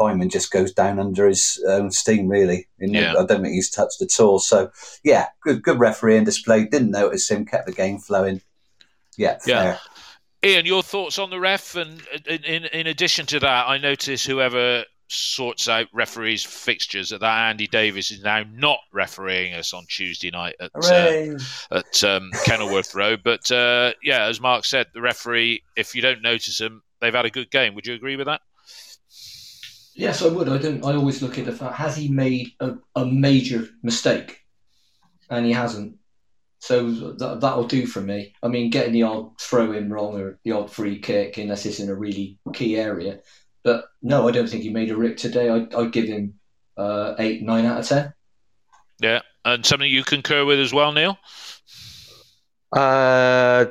[0.00, 2.28] Weimann just goes down under his own steam.
[2.28, 3.12] Really, yeah.
[3.12, 4.40] I don't think he's touched at all.
[4.40, 4.70] So
[5.04, 6.64] yeah, good good referee and display.
[6.64, 7.46] Didn't notice him.
[7.46, 8.42] Kept the game flowing.
[9.16, 9.62] Yeah, yeah.
[9.62, 9.80] Fair.
[10.44, 14.84] Ian, your thoughts on the ref, and in, in addition to that, I notice whoever
[15.12, 20.56] sorts out referees' fixtures that Andy Davies is now not refereeing us on Tuesday night
[20.58, 21.38] at uh,
[21.70, 23.20] at um, Kenilworth Road.
[23.22, 27.26] But uh, yeah, as Mark said, the referee, if you don't notice them, they've had
[27.26, 27.74] a good game.
[27.74, 28.40] Would you agree with that?
[29.94, 30.48] Yes, I would.
[30.48, 30.84] I don't.
[30.84, 34.40] I always look at the fact: has he made a, a major mistake?
[35.30, 35.96] And he hasn't.
[36.62, 38.36] So that, that'll do for me.
[38.40, 41.80] I mean, getting the odd throw in wrong or the odd free kick, unless it's
[41.80, 43.18] in a really key area.
[43.64, 45.48] But no, I don't think he made a rip today.
[45.48, 46.34] I'd, I'd give him
[46.76, 48.14] uh, eight, nine out of ten.
[49.00, 51.18] Yeah, and something you concur with as well, Neil.
[52.70, 53.64] Uh,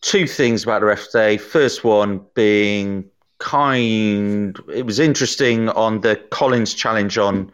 [0.00, 1.36] two things about the ref today.
[1.36, 4.56] First one being kind.
[4.72, 7.50] It was interesting on the Collins challenge on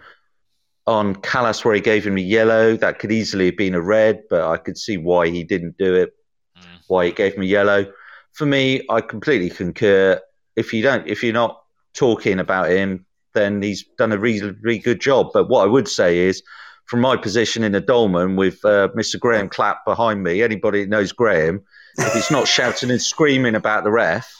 [0.87, 2.77] on Kalas where he gave him a yellow.
[2.77, 5.94] That could easily have been a red, but I could see why he didn't do
[5.94, 6.14] it.
[6.57, 6.62] Mm.
[6.88, 7.92] Why he gave him a yellow.
[8.33, 10.20] For me, I completely concur.
[10.55, 11.61] If you don't, if you're not
[11.94, 15.31] talking about him, then he's done a really good job.
[15.33, 16.42] But what I would say is,
[16.87, 19.18] from my position in the dolman with uh, Mr.
[19.18, 21.62] Graham Clapp behind me, anybody that knows Graham,
[21.99, 24.33] if he's not shouting and screaming about the ref,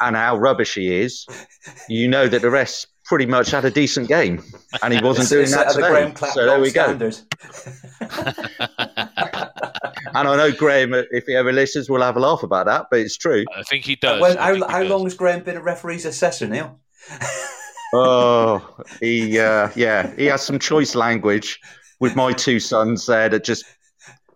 [0.00, 1.26] and how rubbish he is,
[1.88, 4.42] you know that the rest pretty much had a decent game,
[4.82, 6.14] and he wasn't doing that today.
[6.32, 7.14] So there we standard.
[8.00, 8.06] go.
[10.14, 13.00] and I know Graham, if he ever listens, will have a laugh about that, but
[13.00, 13.44] it's true.
[13.54, 14.18] I think he does.
[14.18, 14.88] Well, how, how does.
[14.88, 16.80] long has Graham been a referee's assessor, Neil?
[17.94, 21.60] oh, he uh, yeah, he has some choice language
[22.00, 23.66] with my two sons there that just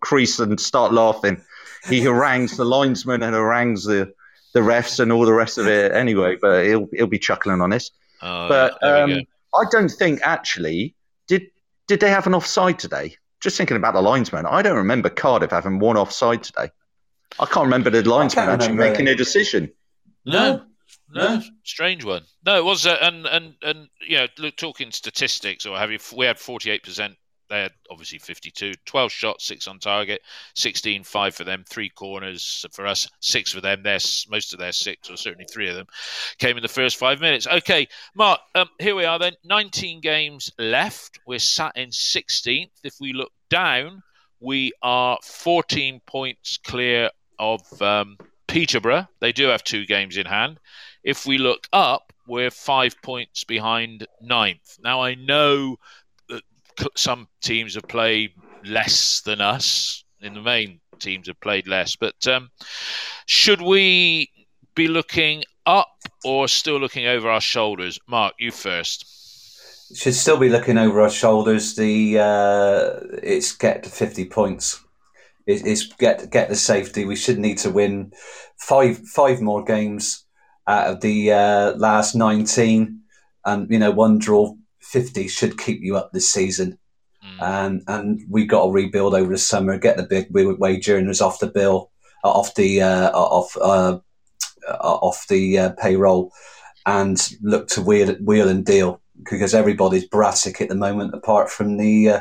[0.00, 1.40] crease and start laughing.
[1.88, 4.12] He harangues the linesman and harangues the
[4.52, 6.36] the refs and all the rest of it anyway.
[6.38, 7.90] But he'll he'll be chuckling on this.
[8.22, 9.22] Oh, but um,
[9.54, 10.94] I don't think actually
[11.26, 11.42] did
[11.86, 13.16] did they have an offside today?
[13.40, 16.70] Just thinking about the linesman, I don't remember Cardiff having one offside today.
[17.38, 19.70] I can't remember the linesman actually making a decision.
[20.24, 20.64] No,
[21.12, 22.22] no, strange one.
[22.44, 25.98] No, it was, uh, and and and you know, look, talking statistics or have you?
[26.16, 27.16] We had forty eight percent
[27.48, 30.22] they had obviously 52, 12 shots, six on target,
[30.54, 33.82] 16, five for them, three corners for us, six for them.
[33.82, 35.86] Their most of their six, or certainly three of them,
[36.38, 37.46] came in the first five minutes.
[37.46, 39.34] Okay, Mark, um, here we are then.
[39.44, 41.20] 19 games left.
[41.26, 42.70] We're sat in 16th.
[42.82, 44.02] If we look down,
[44.40, 49.08] we are 14 points clear of um, Peterborough.
[49.20, 50.58] They do have two games in hand.
[51.02, 54.78] If we look up, we're five points behind ninth.
[54.82, 55.78] Now I know
[56.96, 58.32] some teams have played
[58.64, 60.04] less than us.
[60.20, 61.96] In the main, teams have played less.
[61.96, 62.50] But um,
[63.26, 64.30] should we
[64.74, 65.88] be looking up
[66.24, 67.98] or still looking over our shoulders?
[68.06, 69.12] Mark, you first.
[69.94, 71.76] Should still be looking over our shoulders.
[71.76, 74.82] The uh, it's get to fifty points.
[75.46, 77.04] it's get get the safety.
[77.04, 78.12] We should need to win
[78.58, 80.24] five five more games
[80.66, 83.02] out of the uh, last nineteen,
[83.44, 84.56] and you know one draw
[84.90, 86.78] 50 should keep you up this season.
[87.24, 87.42] Mm.
[87.42, 91.40] And and we got to rebuild over the summer, get the big wage earners off
[91.40, 91.90] the bill,
[92.24, 93.98] uh, off the uh, off uh,
[94.68, 96.32] uh, off the uh, payroll,
[96.84, 101.78] and look to wheel wheel and deal because everybody's brassic at the moment, apart from
[101.78, 102.20] the, uh,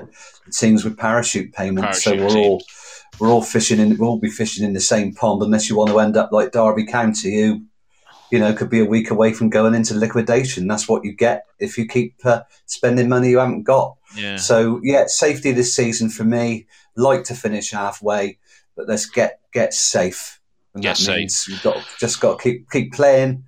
[0.54, 2.04] teams with parachute payments.
[2.04, 2.48] Parachute so we're teams.
[2.48, 2.62] all
[3.20, 3.98] we're all fishing in.
[3.98, 6.52] We'll all be fishing in the same pond, unless you want to end up like
[6.52, 7.64] Derby County, who
[8.32, 10.68] you know, could be a week away from going into liquidation.
[10.68, 13.96] That's what you get if you keep uh, spending money you haven't got.
[14.16, 14.38] Yeah.
[14.38, 16.68] So yeah, safety this season for me.
[16.96, 18.40] Like to finish halfway,
[18.76, 20.40] but let's get get safe.
[20.74, 23.44] And get that means you've got just got to keep keep playing.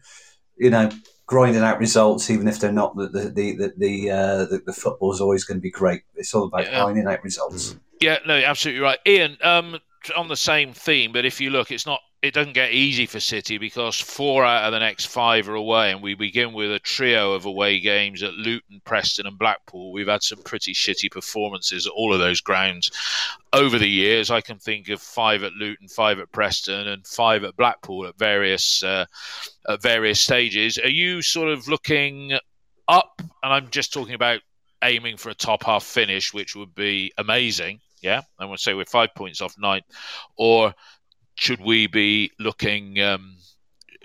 [0.57, 0.89] You know,
[1.27, 5.21] grinding out results, even if they're not the the the the, uh, the, the football's
[5.21, 6.01] always going to be great.
[6.15, 6.83] It's all about yeah.
[6.83, 7.75] grinding out results.
[8.01, 9.37] Yeah, no, absolutely right, Ian.
[9.41, 9.79] Um,
[10.15, 13.19] on the same theme, but if you look, it's not it doesn't get easy for
[13.19, 16.79] City because four out of the next five are away, and we begin with a
[16.79, 19.91] trio of away games at Luton, Preston, and Blackpool.
[19.91, 22.91] We've had some pretty shitty performances at all of those grounds
[23.53, 24.29] over the years.
[24.29, 28.17] I can think of five at Luton, five at Preston, and five at Blackpool at
[28.17, 29.05] various uh,
[29.67, 30.77] at various stages.
[30.77, 32.37] Are you sort of looking
[32.87, 33.21] up?
[33.41, 34.41] And I'm just talking about
[34.83, 37.79] aiming for a top half finish, which would be amazing.
[38.01, 39.85] Yeah, I to say we're five points off ninth,
[40.37, 40.73] or
[41.37, 42.99] should we be looking?
[42.99, 43.37] Um,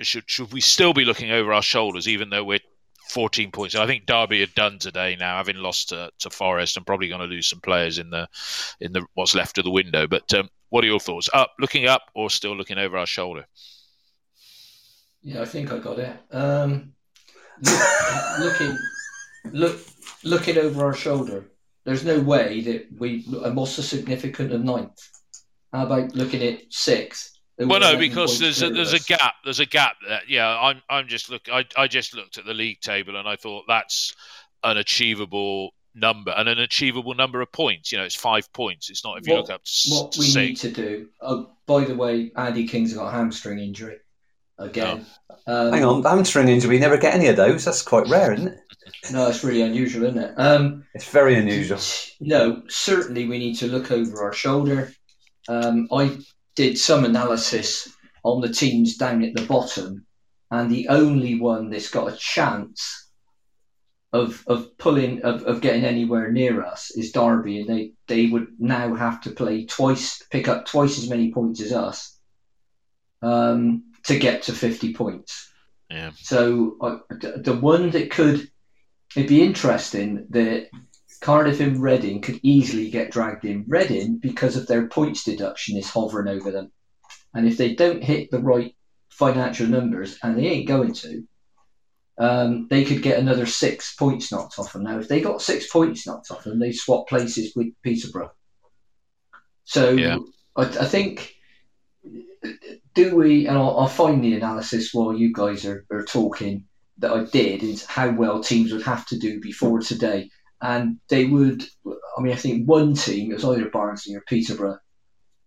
[0.00, 2.60] should should we still be looking over our shoulders, even though we're
[3.08, 3.74] 14 points?
[3.74, 7.20] I think Derby are done today now, having lost to, to Forest, and probably going
[7.20, 8.28] to lose some players in the
[8.80, 10.06] in the what's left of the window.
[10.06, 11.30] But um, what are your thoughts?
[11.32, 13.46] Up, looking up, or still looking over our shoulder?
[15.22, 16.16] Yeah, I think I got it.
[16.32, 16.92] Um,
[17.62, 18.78] look, looking,
[19.52, 19.80] look,
[20.22, 21.46] looking over our shoulder.
[21.84, 23.22] There's no way that we.
[23.22, 25.08] What's the significant of ninth?
[25.72, 27.38] How about looking at six?
[27.58, 29.34] Well, no, because there's a, there's a gap.
[29.44, 30.20] There's a gap there.
[30.26, 31.48] Yeah, I'm I'm just look.
[31.50, 34.14] I, I just looked at the league table and I thought that's
[34.64, 37.92] an achievable number and an achievable number of points.
[37.92, 38.90] You know, it's five points.
[38.90, 40.34] It's not if you what, look up to what we six.
[40.36, 41.08] need to do.
[41.20, 43.98] Oh, by the way, Andy King's got a hamstring injury
[44.58, 45.06] again.
[45.30, 45.66] Oh.
[45.66, 46.76] Um, Hang on, hamstring injury.
[46.76, 47.64] We never get any of those.
[47.64, 48.60] That's quite rare, isn't it?
[49.12, 50.34] No, it's really unusual, isn't it?
[50.36, 51.80] Um, it's very unusual.
[52.20, 54.92] No, certainly we need to look over our shoulder
[55.48, 56.18] um, I
[56.56, 57.88] did some analysis
[58.24, 60.06] on the teams down at the bottom,
[60.50, 63.10] and the only one that's got a chance
[64.12, 68.48] of of pulling of, of getting anywhere near us is Derby, and they they would
[68.58, 72.18] now have to play twice, pick up twice as many points as us
[73.22, 75.50] um, to get to fifty points.
[75.90, 76.10] Yeah.
[76.16, 78.48] So uh, the one that could
[79.16, 80.68] it'd be interesting that
[81.22, 83.64] Cardiff and Reading could easily get dragged in.
[83.68, 86.72] Reading, because of their points deduction, is hovering over them.
[87.32, 88.74] And if they don't hit the right
[89.08, 91.26] financial numbers, and they ain't going to,
[92.18, 94.82] um, they could get another six points knocked off them.
[94.82, 98.32] Now, if they got six points knocked off them, they swap places with Peterborough.
[99.64, 100.18] So yeah.
[100.56, 101.34] I, I think
[102.94, 103.46] do we?
[103.46, 106.64] And I'll, I'll, find the analysis while you guys are, are talking
[106.98, 110.30] that I did is how well teams would have to do before today,
[110.62, 111.64] and they would.
[111.86, 114.78] I mean, I think one team it was either Barnsley or Peterborough.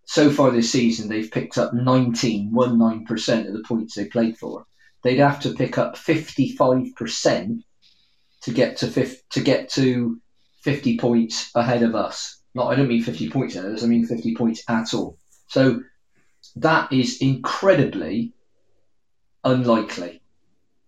[0.04, 4.64] So far this season, they've picked up 19, 19% of the points they played for.
[5.02, 7.62] They'd have to pick up 55%
[8.42, 10.20] to get to 50, to get to
[10.62, 12.40] 50 points ahead of us.
[12.54, 13.82] Not, I don't mean 50 points ahead of us.
[13.82, 15.18] I mean 50 points at all.
[15.48, 15.82] So
[16.56, 18.32] that is incredibly
[19.42, 20.22] unlikely.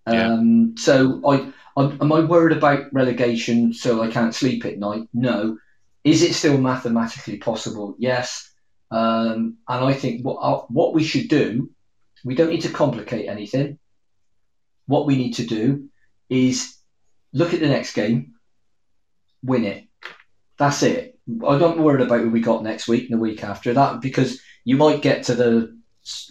[0.09, 0.33] Yeah.
[0.33, 5.09] Um, so I, I, am I worried about relegation so I can't sleep at night?
[5.15, 5.59] No.
[6.03, 7.95] Is it still mathematically possible?
[7.99, 8.53] Yes.
[8.91, 11.71] Um, and I think what uh, what we should do,
[12.25, 13.79] we don't need to complicate anything.
[14.87, 15.89] What we need to do
[16.29, 16.77] is
[17.33, 18.35] look at the next game,
[19.43, 19.85] win it.
[20.57, 21.19] That's it.
[21.47, 24.41] I don't worry about who we got next week and the week after that because
[24.65, 25.79] you might get to the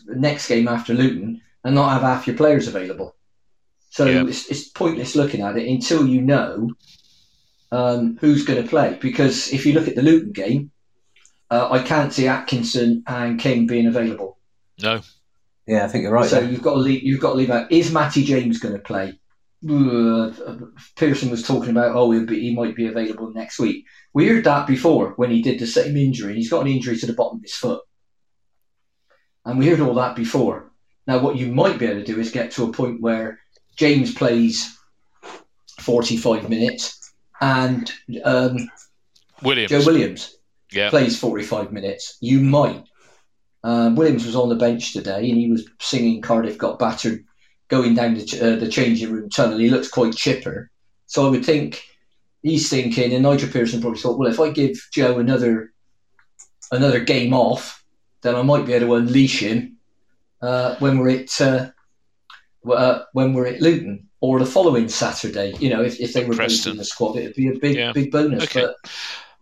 [0.07, 3.15] next game after Luton and not have half your players available.
[3.97, 4.27] So yeah.
[4.27, 6.69] it's, it's, pointless looking at it until you know
[7.71, 8.95] um, who's going to play.
[9.01, 10.69] Because if you look at the Luton game,
[11.49, 14.37] uh, I can't see Atkinson and King being available.
[14.83, 15.01] No.
[15.65, 16.29] Yeah, I think you're right.
[16.29, 17.01] So you've got to leave.
[17.01, 17.71] You've got to leave out.
[17.71, 19.19] Is Matty James going to play?
[19.67, 20.31] Uh,
[20.95, 23.83] Pearson was talking about, oh, be, he might be available next week.
[24.13, 26.35] We heard that before when he did the same injury.
[26.35, 27.81] He's got an injury to the bottom of his foot.
[29.43, 30.71] And we heard all that before.
[31.07, 33.39] Now, what you might be able to do is get to a point where
[33.77, 34.77] James plays
[35.79, 37.91] 45 minutes and
[38.23, 38.69] um,
[39.43, 39.71] Williams.
[39.71, 40.37] Joe Williams
[40.71, 40.89] yeah.
[40.89, 42.17] plays 45 minutes.
[42.19, 42.83] You might.
[43.63, 47.23] Um, Williams was on the bench today and he was singing Cardiff Got Battered
[47.67, 49.57] going down the, uh, the changing room tunnel.
[49.57, 50.69] He looks quite chipper.
[51.05, 51.83] So I would think
[52.43, 55.73] he's thinking, and Nigel Pearson probably thought, well, if I give Joe another
[56.71, 57.83] another game off,
[58.21, 59.77] then I might be able to unleash him
[60.41, 61.41] uh, when we're at
[62.69, 65.55] uh, when we're at Luton or the following Saturday.
[65.59, 67.91] You know, if, if they were both in the squad, it'd be a big yeah.
[67.91, 68.43] big bonus.
[68.43, 68.61] Okay.
[68.61, 68.75] But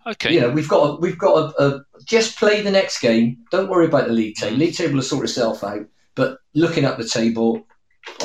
[0.07, 3.38] okay, you know, we've got a, we've got a, a, just play the next game.
[3.51, 4.57] Don't worry about the league table.
[4.57, 5.86] League table will sort itself out.
[6.16, 7.66] But looking at the table,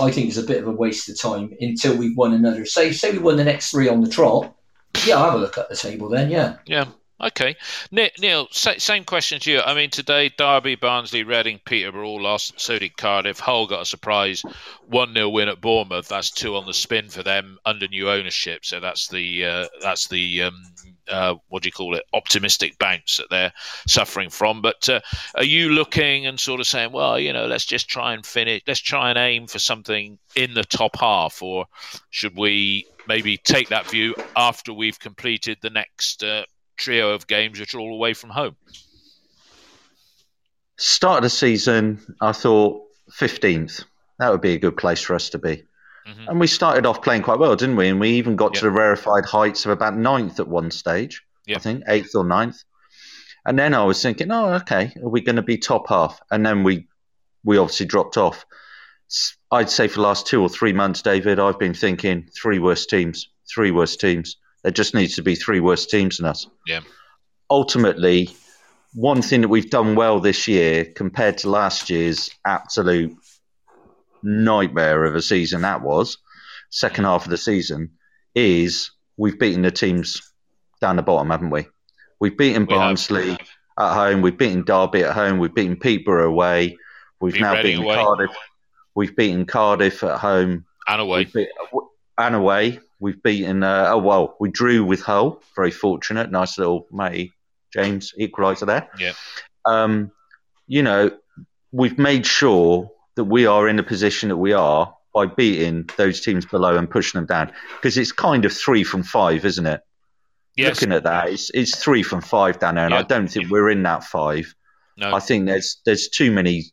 [0.00, 2.64] I think is a bit of a waste of time until we've won another.
[2.64, 4.54] Say, say we won the next three on the trot.
[5.06, 6.30] Yeah, I'll have a look at the table then.
[6.30, 6.56] Yeah.
[6.66, 6.86] Yeah.
[7.22, 7.56] Okay,
[7.90, 8.48] Neil.
[8.50, 9.60] Same question to you.
[9.60, 12.58] I mean, today Derby, Barnsley, Reading, Peterborough all lost.
[12.58, 13.38] So did Cardiff.
[13.38, 14.42] Hull got a surprise
[14.86, 16.08] one 0 win at Bournemouth.
[16.08, 18.64] That's two on the spin for them under new ownership.
[18.64, 20.62] So that's the uh, that's the um,
[21.10, 22.04] uh, what do you call it?
[22.14, 23.52] Optimistic bounce that they're
[23.86, 24.62] suffering from.
[24.62, 25.00] But uh,
[25.34, 28.62] are you looking and sort of saying, well, you know, let's just try and finish.
[28.66, 31.66] Let's try and aim for something in the top half, or
[32.08, 36.24] should we maybe take that view after we've completed the next?
[36.80, 38.56] Trio of games which are all away from home?
[40.76, 43.84] Start of the season, I thought 15th.
[44.18, 45.64] That would be a good place for us to be.
[46.08, 46.28] Mm-hmm.
[46.28, 47.88] And we started off playing quite well, didn't we?
[47.88, 48.60] And we even got yep.
[48.60, 51.22] to the rarefied heights of about ninth at one stage.
[51.46, 51.56] Yep.
[51.56, 52.64] I think eighth or ninth.
[53.44, 56.20] And then I was thinking, oh, okay, are we going to be top half?
[56.30, 56.88] And then we
[57.44, 58.44] we obviously dropped off.
[59.50, 62.90] I'd say for the last two or three months, David, I've been thinking three worst
[62.90, 64.36] teams, three worst teams.
[64.62, 66.46] There just needs to be three worse teams than us.
[66.66, 66.80] Yeah.
[67.48, 68.30] Ultimately,
[68.94, 73.16] one thing that we've done well this year compared to last year's absolute
[74.22, 76.18] nightmare of a season that was,
[76.70, 77.90] second half of the season,
[78.34, 80.20] is we've beaten the teams
[80.80, 81.66] down the bottom, haven't we?
[82.20, 83.40] We've beaten we Barnsley have.
[83.78, 86.76] at home, we've beaten Derby at home, we've beaten Peterborough away,
[87.20, 87.94] we've Beat now Reading beaten away.
[87.96, 88.36] Cardiff,
[88.94, 91.48] we've beaten Cardiff at home and away, beat,
[92.18, 92.80] and away.
[93.00, 95.42] We've beaten, uh, oh, well, we drew with Hull.
[95.56, 96.30] Very fortunate.
[96.30, 97.32] Nice little Matty
[97.72, 98.88] James equaliser there.
[98.98, 99.12] Yeah.
[99.64, 100.12] Um,
[100.66, 101.10] you know,
[101.72, 106.20] we've made sure that we are in the position that we are by beating those
[106.20, 107.52] teams below and pushing them down.
[107.76, 109.80] Because it's kind of three from five, isn't it?
[110.56, 110.80] Yes.
[110.80, 113.00] Looking at that, it's, it's three from five down there, and yeah.
[113.00, 114.54] I don't think we're in that five.
[114.96, 115.14] No.
[115.14, 116.64] I think there's there's too many.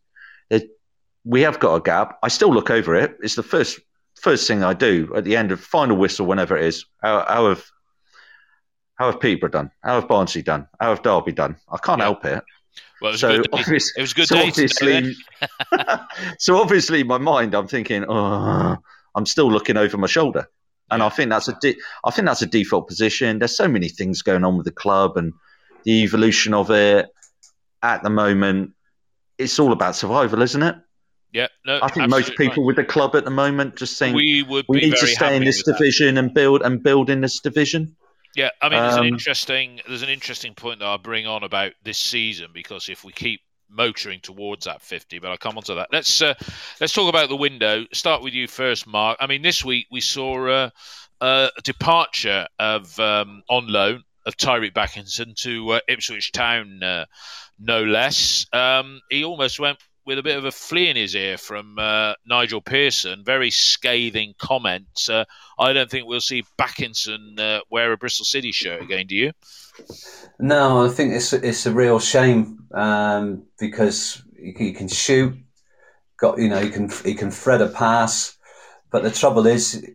[1.23, 2.17] we have got a gap.
[2.21, 3.17] I still look over it.
[3.21, 3.79] It's the first
[4.21, 7.49] first thing I do at the end of final whistle, whenever it is, how, how
[7.49, 7.63] have
[8.95, 9.71] how have Peterborough done?
[9.83, 10.67] How have Barnsley done?
[10.79, 11.57] How have Derby done?
[11.69, 12.05] I can't yeah.
[12.05, 12.43] help it.
[12.99, 14.27] Well, it so obviously, it was good.
[14.27, 15.15] So obviously,
[16.39, 18.75] so obviously, my mind, I'm thinking, oh,
[19.15, 20.47] I'm still looking over my shoulder,
[20.89, 21.05] and yeah.
[21.05, 23.37] I think that's a de- I think that's a default position.
[23.37, 25.31] There's so many things going on with the club and
[25.83, 27.07] the evolution of it
[27.83, 28.71] at the moment.
[29.37, 30.75] It's all about survival, isn't it?
[31.31, 32.67] Yeah, no, I think most people right.
[32.67, 35.43] with the club at the moment just saying we would we need to stay in
[35.43, 36.23] this division that.
[36.23, 37.95] and build and build in this division.
[38.35, 41.43] Yeah, I mean, there's um, an interesting there's an interesting point that I'll bring on
[41.43, 45.63] about this season because if we keep motoring towards that 50, but I'll come on
[45.63, 45.89] to that.
[45.91, 46.33] Let's uh,
[46.79, 47.85] let's talk about the window.
[47.93, 49.17] Start with you first, Mark.
[49.19, 50.69] I mean, this week we saw uh,
[51.21, 57.05] a departure of um, on loan of Tyreeq Bakinson to uh, Ipswich Town, uh,
[57.59, 58.45] no less.
[58.51, 62.13] Um, he almost went with a bit of a flea in his ear from uh,
[62.25, 65.09] Nigel Pearson, very scathing comments.
[65.09, 65.25] Uh,
[65.59, 69.07] I don't think we'll see Bakinson uh, wear a Bristol City shirt again.
[69.07, 69.33] Do you?
[70.39, 75.37] No, I think it's it's a real shame um, because he, can shoot.
[76.17, 78.37] Got you know he can he can thread a pass,
[78.89, 79.85] but the trouble is,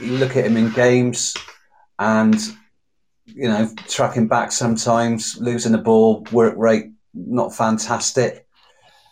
[0.00, 1.32] you look at him in games,
[2.00, 2.34] and
[3.24, 8.43] you know tracking back sometimes, losing the ball, work rate not fantastic.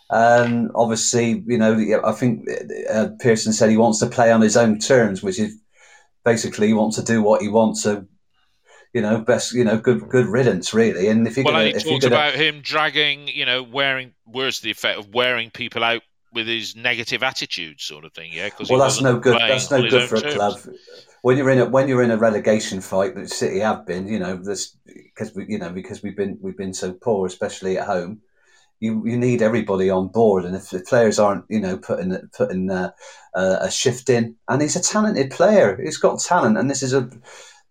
[0.09, 2.47] And obviously, you know, I think
[2.91, 5.57] uh, Pearson said he wants to play on his own terms, which is
[6.23, 7.83] basically he wants to do what he wants.
[7.83, 8.05] So,
[8.93, 11.07] you know, best, you know, good, good riddance, really.
[11.07, 12.13] And if you well, gonna, and he gonna...
[12.13, 16.47] about him dragging, you know, wearing words to the effect of wearing people out with
[16.47, 18.31] his negative attitude, sort of thing.
[18.33, 19.39] Yeah, because well, that's no good.
[19.39, 20.35] That's no good for a terms.
[20.35, 20.59] club.
[21.21, 24.19] When you're in a when you're in a relegation fight, that City have been, you
[24.19, 27.87] know, this because we, you know, because we've been we've been so poor, especially at
[27.87, 28.21] home
[28.83, 32.69] you, you need everybody on board, and if the players aren't, you know, putting putting
[32.69, 32.91] uh,
[33.33, 36.93] uh, a shift in, and he's a talented player, he's got talent, and this is
[36.93, 37.09] a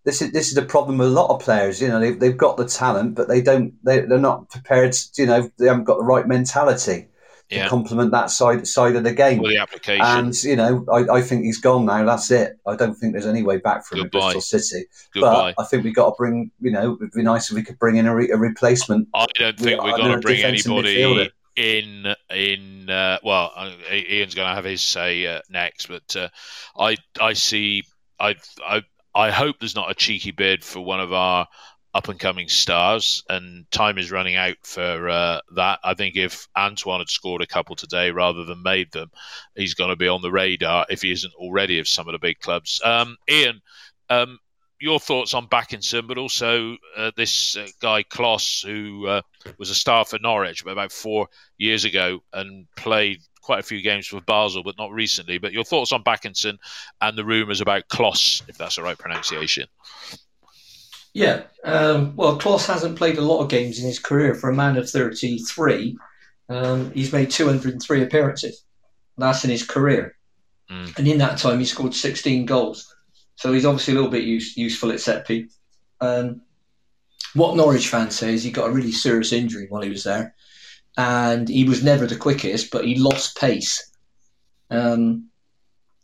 [0.04, 1.82] this is this is the problem with a lot of players.
[1.82, 4.92] You know, they've, they've got the talent, but they don't they they're not prepared.
[4.92, 7.08] To, you know, they haven't got the right mentality
[7.52, 7.64] yeah.
[7.64, 9.38] to complement that side side of the game.
[9.38, 10.04] Well, the application.
[10.04, 12.04] And you know, I, I think he's gone now.
[12.04, 12.58] That's it.
[12.66, 14.86] I don't think there's any way back from Bristol City.
[15.14, 15.54] Goodbye.
[15.56, 16.50] But I think we've got to bring.
[16.60, 19.08] You know, it'd be nice if we could bring in a, re, a replacement.
[19.14, 23.52] I don't think we're going to bring anybody in in uh, well
[23.92, 26.28] Ian's going to have his say uh, next but uh,
[26.78, 27.84] I I see
[28.18, 28.82] I I
[29.14, 31.46] I hope there's not a cheeky bid for one of our
[31.94, 35.78] up and coming stars, and time is running out for uh, that.
[35.84, 39.10] I think if Antoine had scored a couple today rather than made them,
[39.54, 42.18] he's going to be on the radar if he isn't already of some of the
[42.18, 42.80] big clubs.
[42.82, 43.60] Um, Ian,
[44.08, 44.38] um,
[44.80, 49.22] your thoughts on Bakinson, but also uh, this uh, guy Klose, who uh,
[49.58, 51.28] was a star for Norwich about four
[51.58, 55.38] years ago and played quite a few games for Basel, but not recently.
[55.38, 56.58] But your thoughts on Bakinson
[57.00, 59.66] and the rumours about Klose, if that's the right pronunciation.
[61.14, 64.34] Yeah, um, well, Klose hasn't played a lot of games in his career.
[64.34, 65.96] For a man of 33,
[66.48, 68.64] um, he's made 203 appearances.
[69.18, 70.16] That's in his career.
[70.70, 70.98] Mm.
[70.98, 72.94] And in that time, he scored 16 goals.
[73.36, 75.58] So he's obviously a little bit use, useful at set piece.
[76.00, 76.42] Um,
[77.34, 80.34] what Norwich fans say is he got a really serious injury while he was there.
[80.96, 83.90] And he was never the quickest, but he lost pace.
[84.70, 85.28] Um,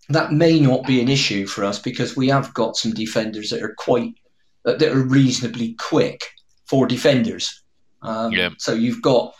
[0.08, 3.62] that may not be an issue for us because we have got some defenders that
[3.62, 4.14] are quite
[4.68, 6.22] that, that are reasonably quick
[6.66, 7.62] for defenders.
[8.02, 8.50] Um, yeah.
[8.58, 9.34] So you've got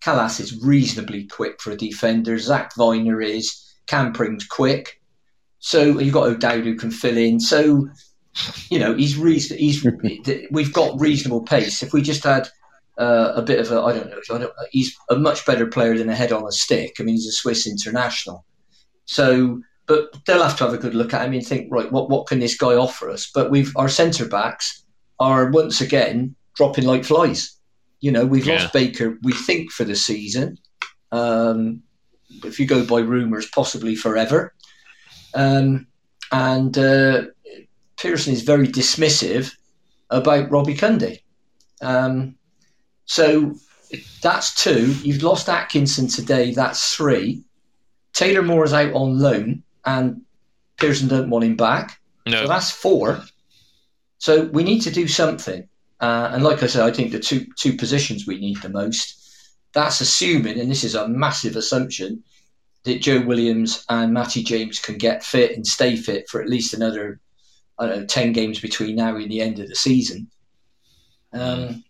[0.00, 2.38] Kalas is reasonably quick for a defender.
[2.38, 3.64] Zak Vyner is.
[3.88, 5.00] Cam Pring's quick.
[5.58, 7.40] So you've got O'Dowd who can fill in.
[7.40, 7.88] So
[8.68, 9.84] you know he's reason he's
[10.52, 11.82] we've got reasonable pace.
[11.82, 12.48] If we just had
[12.98, 15.98] uh, a bit of a I don't know, I don't, he's a much better player
[15.98, 16.96] than a head on a stick.
[17.00, 18.44] I mean he's a Swiss international.
[19.06, 22.10] So but they'll have to have a good look at him and think, right, what,
[22.10, 23.30] what can this guy offer us?
[23.34, 24.84] But we've our centre backs
[25.18, 27.56] are once again dropping like flies.
[28.00, 28.60] You know, we've yeah.
[28.60, 30.58] lost Baker, we think, for the season.
[31.10, 31.82] Um,
[32.44, 34.54] if you go by rumours, possibly forever.
[35.34, 35.86] Um,
[36.30, 37.22] and uh,
[37.98, 39.54] Pearson is very dismissive
[40.10, 41.20] about Robbie Cundy.
[41.80, 42.36] Um,
[43.06, 43.54] so
[44.22, 44.92] that's two.
[45.02, 46.52] You've lost Atkinson today.
[46.52, 47.42] That's three.
[48.12, 50.22] Taylor Moore is out on loan and
[50.76, 51.98] Pearson don't want him back.
[52.26, 52.42] No.
[52.42, 53.22] So that's four.
[54.18, 55.68] So we need to do something.
[56.00, 59.16] Uh, and like I said, I think the two two positions we need the most.
[59.72, 62.22] That's assuming, and this is a massive assumption,
[62.84, 66.74] that Joe Williams and Matty James can get fit and stay fit for at least
[66.74, 67.20] another,
[67.78, 70.30] I don't know, ten games between now and the end of the season.
[71.32, 71.84] Um,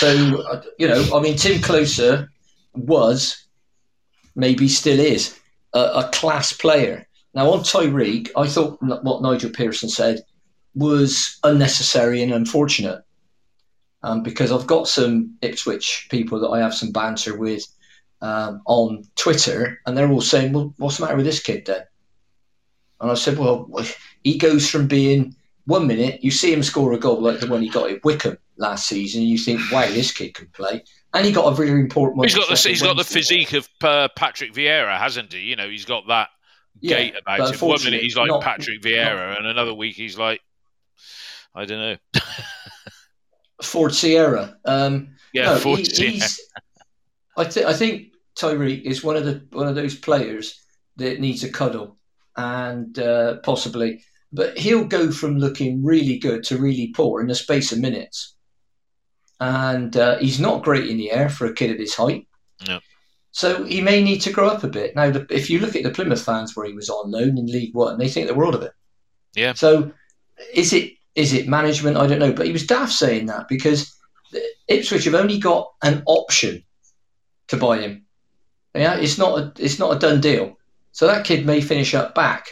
[0.00, 2.28] so uh, you know, I mean, Timm Klose
[2.74, 3.46] was,
[4.34, 5.38] maybe still is,
[5.72, 7.07] a, a class player.
[7.38, 10.22] Now, on Tyreeq, I thought what Nigel Pearson said
[10.74, 13.04] was unnecessary and unfortunate
[14.02, 17.64] um, because I've got some Ipswich people that I have some banter with
[18.20, 21.82] um, on Twitter, and they're all saying, Well, what's the matter with this kid then?
[23.00, 23.70] And I said, Well,
[24.24, 27.62] he goes from being one minute, you see him score a goal like the one
[27.62, 30.82] he got at Wycombe last season, and you think, Wow, this kid can play.
[31.14, 32.26] And he got a really important one.
[32.26, 35.38] He's got the, he's got the physique of uh, Patrick Vieira, hasn't he?
[35.38, 36.30] You know, he's got that
[36.80, 37.68] yeah, gate about him.
[37.68, 40.40] One minute he's like not, Patrick Vieira, not, and another week he's like,
[41.54, 42.22] I don't know.
[43.62, 44.56] Ford Sierra.
[44.64, 46.28] Um, yeah, no, Ford he, Sierra.
[47.36, 50.60] I, th- I think Tyreeq is one of the one of those players
[50.96, 51.96] that needs a cuddle
[52.36, 54.02] and uh, possibly,
[54.32, 58.36] but he'll go from looking really good to really poor in the space of minutes.
[59.40, 62.26] And uh, he's not great in the air for a kid of his height.
[62.66, 62.80] No.
[63.38, 64.96] So he may need to grow up a bit.
[64.96, 67.72] Now, if you look at the Plymouth fans where he was on loan in League
[67.72, 68.72] One, they think the world of it.
[69.36, 69.52] Yeah.
[69.52, 69.92] So
[70.52, 71.98] is it is it management?
[71.98, 72.32] I don't know.
[72.32, 73.96] But he was daft saying that because
[74.66, 76.64] Ipswich have only got an option
[77.46, 78.06] to buy him.
[78.74, 80.58] Yeah, it's not a it's not a done deal.
[80.90, 82.48] So that kid may finish up back.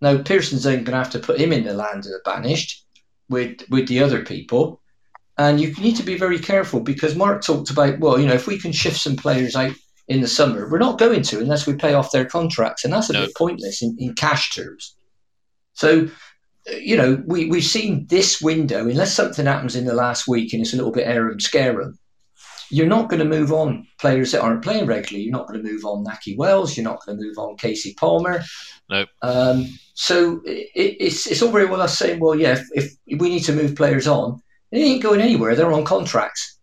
[0.00, 2.84] Now Pearson's then going to have to put him in the land of the banished
[3.28, 4.80] with with the other people,
[5.38, 8.48] and you need to be very careful because Mark talked about well, you know, if
[8.48, 9.70] we can shift some players out
[10.08, 13.10] in the summer, we're not going to unless we pay off their contracts, and that's
[13.10, 13.26] a no.
[13.26, 14.96] bit pointless in, in cash terms.
[15.74, 16.08] So
[16.68, 20.62] you know, we, we've seen this window, unless something happens in the last week and
[20.62, 21.98] it's a little bit air scare them,
[22.70, 25.24] you're not going to move on players that aren't playing regularly.
[25.24, 26.76] You're not going to move on Nakhi Wells.
[26.76, 28.42] You're not going to move on Kasey Palmer.
[28.90, 29.06] No.
[29.22, 33.28] Um, so it, it's it's all very well us saying, well, yeah, if, if, we
[33.28, 34.42] need to move players on,
[34.72, 35.54] they ain't going anywhere.
[35.54, 36.55] They're on contracts.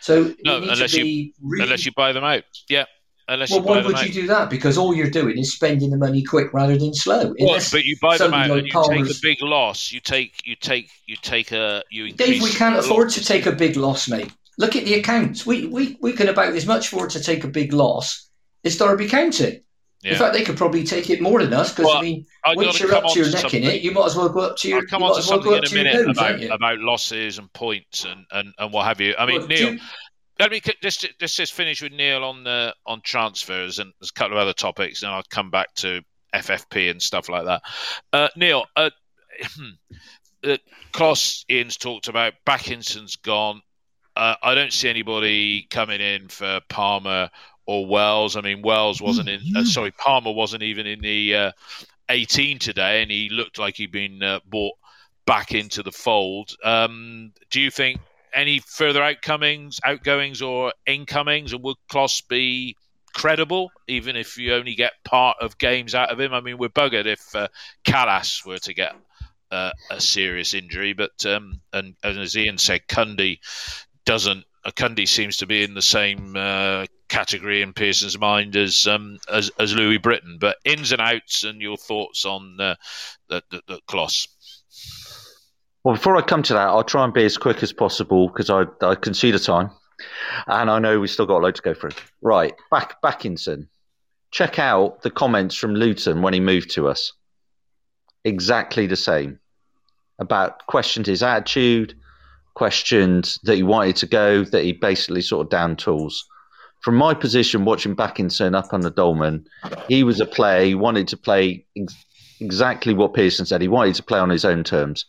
[0.00, 1.64] So no, unless you really...
[1.64, 2.44] unless you buy them out.
[2.68, 2.84] Yeah.
[3.28, 4.06] Unless well, why would out.
[4.06, 4.50] you do that?
[4.50, 7.32] Because all you're doing is spending the money quick rather than slow.
[7.38, 9.08] Well, but you buy them out like and you Palmer's...
[9.08, 9.92] take a big loss.
[9.92, 12.12] You take you take you take a you.
[12.12, 14.32] Dave, we can't afford to take a big loss, mate.
[14.58, 15.46] Look at the accounts.
[15.46, 18.28] We, we, we can about as much afford to take a big loss
[18.62, 19.62] as Derby County.
[20.02, 20.12] Yeah.
[20.12, 22.54] In fact, they could probably take it more than us because well, I mean, I
[22.54, 24.68] once you're up to your neck in it, you might as well go up to
[24.68, 24.78] your.
[24.78, 28.04] I'll come on to something well in a minute nose, about, about losses and points
[28.06, 29.14] and, and, and what have you.
[29.18, 29.80] I mean, well, Neil, you,
[30.38, 34.18] let me just just just finish with Neil on the on transfers and there's a
[34.18, 36.00] couple of other topics, and I'll come back to
[36.34, 37.62] FFP and stuff like that.
[38.12, 38.90] Uh, Neil, uh,
[40.44, 40.56] uh,
[40.92, 43.60] Klose Ian's talked about Bakinson's gone.
[44.16, 47.30] Uh, I don't see anybody coming in for Palmer
[47.70, 48.36] or Wells.
[48.36, 49.40] I mean, Wells wasn't in.
[49.54, 51.52] Uh, sorry, Palmer wasn't even in the uh,
[52.08, 54.74] 18 today, and he looked like he'd been uh, brought
[55.24, 56.56] back into the fold.
[56.64, 58.00] Um, do you think
[58.34, 62.76] any further outcomings, outgoings, or incomings, and would Klose be
[63.14, 66.34] credible, even if you only get part of games out of him?
[66.34, 67.46] I mean, we're buggered if uh,
[68.44, 68.96] were to get
[69.52, 70.92] uh, a serious injury.
[70.92, 73.38] But um, and, and, as Ian said, Cundy
[74.04, 74.44] doesn't.
[74.66, 79.50] Cundy seems to be in the same uh, category in Pearson's mind as, um, as
[79.58, 80.38] as Louis Britton.
[80.40, 82.78] But ins and outs, and your thoughts on the,
[83.28, 84.28] the, the Klose.
[85.84, 88.50] Well, before I come to that, I'll try and be as quick as possible because
[88.50, 89.70] I, I can see the time,
[90.46, 91.90] and I know we've still got a load to go through.
[92.22, 93.68] Right, back Bakinson.
[94.30, 97.12] Check out the comments from Luton when he moved to us.
[98.24, 99.40] Exactly the same.
[100.18, 101.94] About questioned his attitude,
[102.54, 106.26] questioned that he wanted to go, that he basically sort of down tools.
[106.80, 109.46] From my position, watching Bakinson up on the Dolman,
[109.88, 110.64] he was a player.
[110.64, 112.06] He wanted to play ex-
[112.40, 113.60] exactly what Pearson said.
[113.60, 115.04] He wanted to play on his own terms.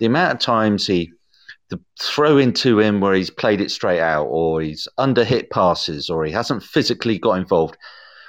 [0.00, 1.12] The amount of times he
[1.70, 6.10] the throw into him where he's played it straight out, or he's under hit passes,
[6.10, 7.78] or he hasn't physically got involved,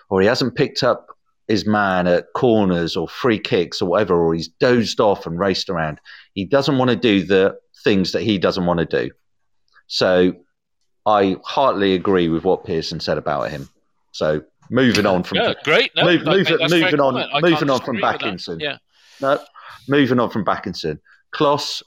[0.10, 1.08] or he hasn't picked up
[1.48, 5.70] his man at corners or free kicks or whatever, or he's dozed off and raced
[5.70, 6.00] around.
[6.34, 9.12] He doesn't want to do the things that he doesn't want to do.
[9.88, 10.34] So
[11.06, 13.70] I heartily agree with what Pearson said about him.
[14.12, 15.92] So moving on from yeah, great.
[15.96, 18.60] No, move, move, moving on, moving on from Bakinson.
[18.60, 18.78] Yeah.
[19.22, 19.40] No,
[19.88, 21.00] moving on from Bakinson.
[21.34, 21.84] Klose,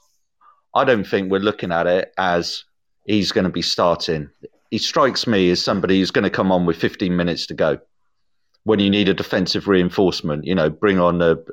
[0.73, 2.63] I don't think we're looking at it as
[3.05, 4.29] he's going to be starting.
[4.71, 7.79] He strikes me as somebody who's going to come on with 15 minutes to go
[8.63, 10.45] when you need a defensive reinforcement.
[10.45, 11.43] You know, bring on the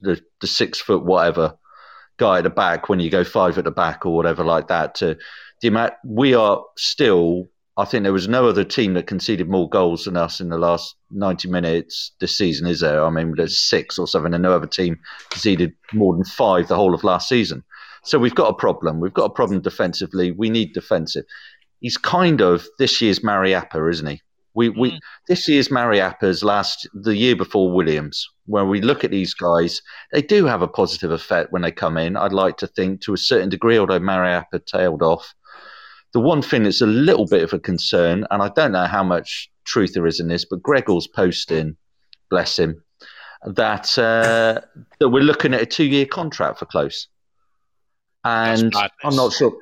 [0.00, 1.56] the, the six foot whatever
[2.16, 4.94] guy at the back when you go five at the back or whatever like that.
[4.96, 5.16] To
[5.68, 10.04] amount we are still, I think there was no other team that conceded more goals
[10.04, 13.04] than us in the last ninety minutes this season, is there?
[13.04, 14.98] I mean, there's six or seven, and no other team
[15.30, 17.64] conceded more than five the whole of last season.
[18.04, 19.00] So we've got a problem.
[19.00, 20.30] We've got a problem defensively.
[20.30, 21.24] We need defensive.
[21.80, 24.20] He's kind of this year's Mariappa, isn't he?
[24.54, 24.78] We, mm.
[24.78, 29.82] we this year's Mariappa's last the year before Williams, where we look at these guys,
[30.12, 32.16] they do have a positive effect when they come in.
[32.16, 35.34] I'd like to think to a certain degree, although Mariappa tailed off.
[36.14, 39.02] The one thing that's a little bit of a concern, and I don't know how
[39.02, 41.76] much truth there is in this, but Gregor's posting,
[42.30, 42.82] bless him,
[43.44, 44.60] that uh,
[45.00, 47.08] that we're looking at a two-year contract for Klose,
[48.24, 49.54] and I'm not sure,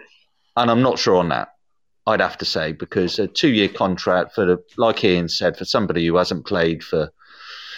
[0.57, 1.48] and I'm not sure on that.
[2.07, 5.64] I'd have to say, because a two year contract for the, like Ian said, for
[5.64, 7.12] somebody who hasn't played for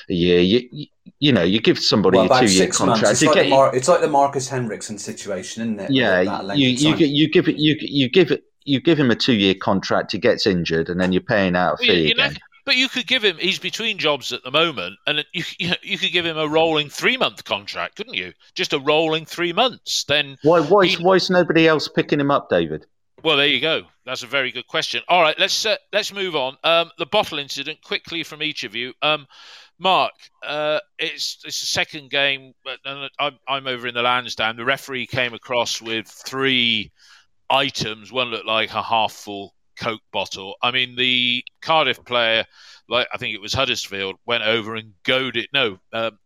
[0.09, 0.87] a year, you,
[1.19, 3.13] you, know, you give somebody well, a two year contract.
[3.13, 5.91] It's like, Mar- it's like, the Markus Henriksen situation, isn't it?
[5.91, 6.21] Yeah,
[6.55, 9.55] you, you, you, give it, you, you give it, you give him a two year
[9.55, 12.33] contract, he gets injured, and then you're paying out a fee you, you again.
[12.33, 13.37] Know, but you could give him.
[13.39, 15.45] He's between jobs at the moment, and you
[15.83, 18.33] you, could give him a rolling three month contract, couldn't you?
[18.55, 20.05] Just a rolling three months.
[20.05, 22.87] Then why why is, why is nobody else picking him up, David?
[23.23, 23.85] Well, there you go.
[24.05, 25.03] That's a very good question.
[25.09, 26.57] All right, let's uh, let's move on.
[26.63, 28.93] Um, the bottle incident quickly from each of you.
[29.03, 29.27] Um,
[29.79, 30.13] Mark,
[30.47, 32.79] uh, it's it's the second game, but
[33.19, 34.57] I'm, I'm over in the Lansdown.
[34.57, 36.93] The referee came across with three
[37.51, 38.13] items.
[38.13, 40.57] One looked like a half full Coke bottle.
[40.63, 42.45] I mean, the Cardiff player,
[42.89, 45.49] like I think it was Huddersfield, went over and goaded.
[45.53, 46.19] No, um,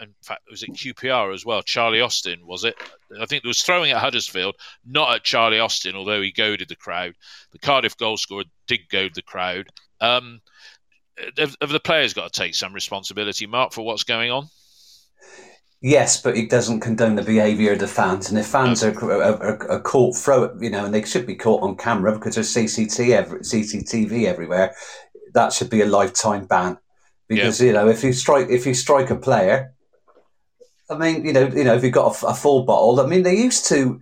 [0.00, 1.62] in fact, it was it QPR as well?
[1.62, 2.76] Charlie Austin was it?
[3.20, 6.76] I think it was throwing at Huddersfield, not at Charlie Austin, although he goaded the
[6.76, 7.14] crowd.
[7.52, 9.68] The Cardiff goal scorer did goad the crowd.
[10.00, 10.40] Um,
[11.38, 14.48] have, have the players got to take some responsibility, Mark, for what's going on?
[15.86, 18.30] Yes, but it doesn't condone the behaviour of the fans.
[18.30, 21.62] And if fans are, are, are, caught, throw you know, and they should be caught
[21.62, 24.74] on camera because there's CCTV, every, CCTV everywhere,
[25.34, 26.78] that should be a lifetime ban.
[27.28, 27.66] Because yeah.
[27.66, 29.74] you know, if you strike if you strike a player,
[30.88, 33.22] I mean, you know, you know, if you've got a, a full bottle, I mean,
[33.22, 34.00] they used to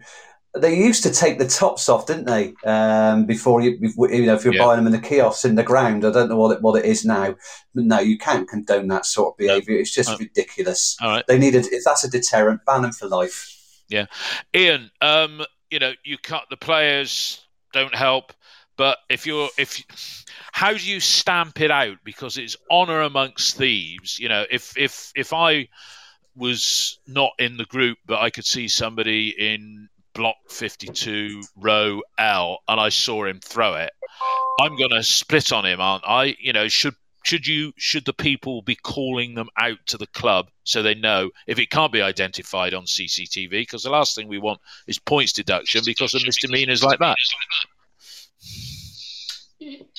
[0.54, 2.52] they used to take the tops off, didn't they?
[2.64, 4.64] Um, before you, you know, if you're yeah.
[4.64, 6.84] buying them in the kiosks in the ground, I don't know what it, what it
[6.84, 7.34] is now.
[7.74, 9.78] But no, you can't condone that sort of behaviour.
[9.78, 10.96] It's just ridiculous.
[11.00, 11.26] All right.
[11.26, 13.58] They needed if that's a deterrent, ban them for life.
[13.88, 14.06] Yeah,
[14.54, 14.90] Ian.
[15.00, 18.34] Um, you know, you cut the players don't help,
[18.76, 19.82] but if you're if
[20.52, 24.18] how do you stamp it out because it's honor amongst thieves?
[24.18, 25.68] You know, if if if I
[26.36, 32.58] was not in the group, but I could see somebody in block 52, row L,
[32.68, 33.92] and I saw him throw it,
[34.60, 36.36] I'm going to split on him, aren't I?
[36.38, 36.94] You know, should
[37.24, 41.30] should you should the people be calling them out to the club so they know
[41.46, 43.50] if it can't be identified on CCTV?
[43.50, 47.16] Because the last thing we want is points deduction because of misdemeanors like that.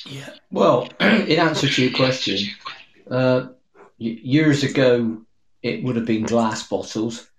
[0.06, 0.30] Yeah.
[0.52, 2.50] Well, in answer to your question,
[3.10, 3.48] uh,
[3.98, 5.22] years ago
[5.62, 7.30] it would have been glass bottles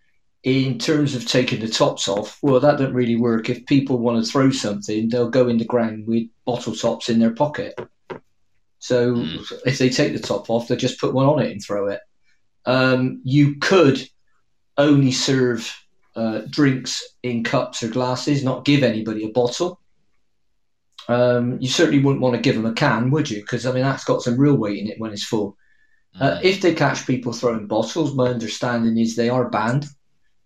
[0.44, 3.48] in terms of taking the tops off, well, that doesn't really work.
[3.48, 7.18] If people want to throw something, they'll go in the ground with bottle tops in
[7.18, 7.74] their pocket.
[8.78, 9.42] So mm.
[9.64, 12.00] if they take the top off, they just put one on it and throw it.
[12.66, 14.06] Um, you could
[14.76, 15.74] only serve
[16.14, 19.80] uh, drinks in cups or glasses, not give anybody a bottle.
[21.08, 23.40] Um, you certainly wouldn't want to give them a can, would you?
[23.40, 25.56] Because I mean that's got some real weight in it when it's full.
[26.18, 29.86] Uh, if they catch people throwing bottles, my understanding is they are banned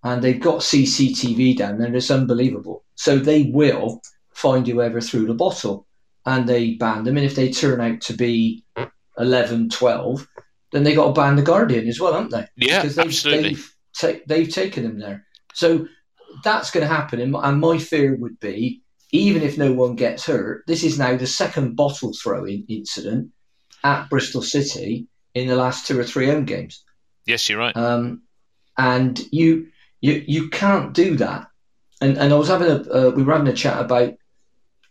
[0.04, 1.94] and they've got CCTV down there.
[1.94, 2.84] It's unbelievable.
[2.94, 4.00] So they will
[4.32, 5.86] find whoever threw the bottle
[6.24, 7.16] and they ban them.
[7.16, 8.64] And if they turn out to be
[9.18, 10.28] 11, 12,
[10.72, 12.46] then they got to ban the Guardian as well, haven't they?
[12.56, 13.54] Yeah, because they've, absolutely.
[13.54, 15.26] They've, ta- they've taken them there.
[15.54, 15.88] So
[16.44, 17.20] that's going to happen.
[17.20, 21.26] And my fear would be, even if no one gets hurt, this is now the
[21.26, 23.30] second bottle throwing incident
[23.82, 26.84] at Bristol City in the last two or three home games.
[27.24, 27.76] Yes, you're right.
[27.76, 28.22] Um,
[28.76, 29.68] and you
[30.00, 31.48] you you can't do that.
[32.00, 34.14] And and I was having a uh, we were having a chat about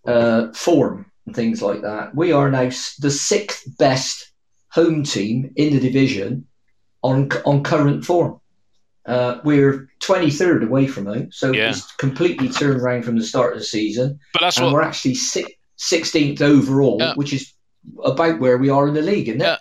[0.05, 2.15] uh, form and things like that.
[2.15, 4.31] We are now the sixth best
[4.69, 6.47] home team in the division
[7.01, 8.39] on on current form.
[9.05, 11.69] Uh, we're 23rd away from home, so yeah.
[11.69, 14.19] it's completely turned around from the start of the season.
[14.33, 14.73] But that's and what...
[14.73, 17.13] we're actually 16th overall, yeah.
[17.15, 17.53] which is
[18.03, 19.45] about where we are in the league, isn't it?
[19.45, 19.57] Yeah,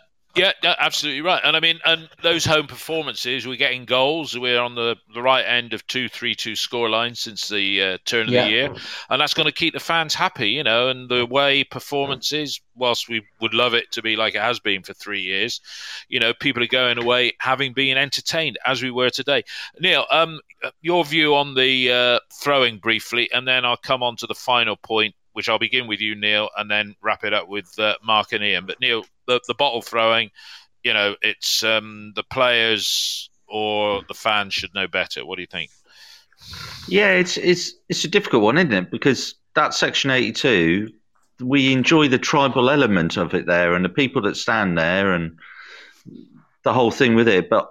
[0.64, 1.40] absolutely right.
[1.44, 4.38] And I mean, and those home performances, we're getting goals.
[4.38, 8.28] We're on the, the right end of two, three, two scoreline since the uh, turn
[8.28, 8.44] of yeah.
[8.44, 8.74] the year,
[9.10, 10.88] and that's going to keep the fans happy, you know.
[10.88, 14.82] And the way performances, whilst we would love it to be like it has been
[14.82, 15.60] for three years,
[16.08, 19.42] you know, people are going away having been entertained as we were today.
[19.80, 20.40] Neil, um,
[20.80, 24.76] your view on the uh, throwing briefly, and then I'll come on to the final
[24.76, 28.32] point which I'll begin with you, Neil, and then wrap it up with uh, Mark
[28.32, 28.64] and Ian.
[28.64, 30.30] But Neil, the, the bottle throwing,
[30.82, 35.26] you know, it's um, the players or the fans should know better.
[35.26, 35.70] What do you think?
[36.88, 38.90] Yeah, it's it's it's a difficult one, isn't it?
[38.90, 40.88] Because that section eighty-two,
[41.42, 45.38] we enjoy the tribal element of it there, and the people that stand there, and
[46.62, 47.50] the whole thing with it.
[47.50, 47.70] But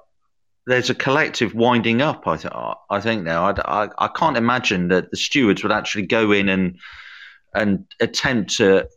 [0.68, 2.28] there's a collective winding up.
[2.28, 2.54] I th-
[2.92, 6.48] I think now I, I, I can't imagine that the stewards would actually go in
[6.48, 6.78] and
[7.56, 8.88] and attempt to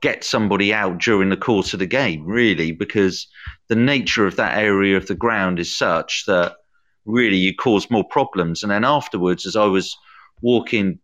[0.00, 3.28] get somebody out during the course of the game, really, because
[3.68, 6.56] the nature of that area of the ground is such that
[7.04, 8.62] really you cause more problems.
[8.62, 9.96] And then afterwards, as I was
[10.40, 10.98] walking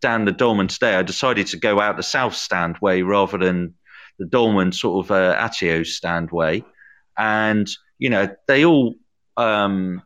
[0.00, 3.74] down the Dolman today, I decided to go out the south stand way rather than
[4.18, 6.64] the Dolman sort of uh, Atyeo stand way.
[7.16, 8.94] And, you know, they all.
[9.36, 10.02] Um,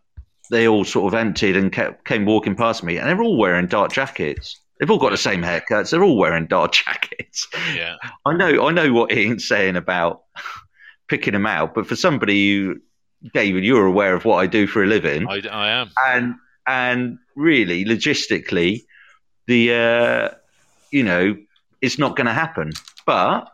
[0.50, 3.66] they all sort of emptied and kept, came walking past me, and they're all wearing
[3.66, 5.90] dark jackets They've all got the same haircuts.
[5.90, 7.46] They're all wearing dark jackets.
[7.72, 7.98] Yeah.
[8.26, 8.66] I know.
[8.66, 10.22] I know what Ian's saying about
[11.08, 12.80] picking them out, but for somebody who,
[13.32, 15.28] David, you're aware of what I do for a living.
[15.28, 15.90] I, I am.
[16.04, 16.34] And
[16.66, 18.82] and really, logistically,
[19.46, 20.28] the uh,
[20.90, 21.36] you know,
[21.80, 22.72] it's not going to happen.
[23.06, 23.51] But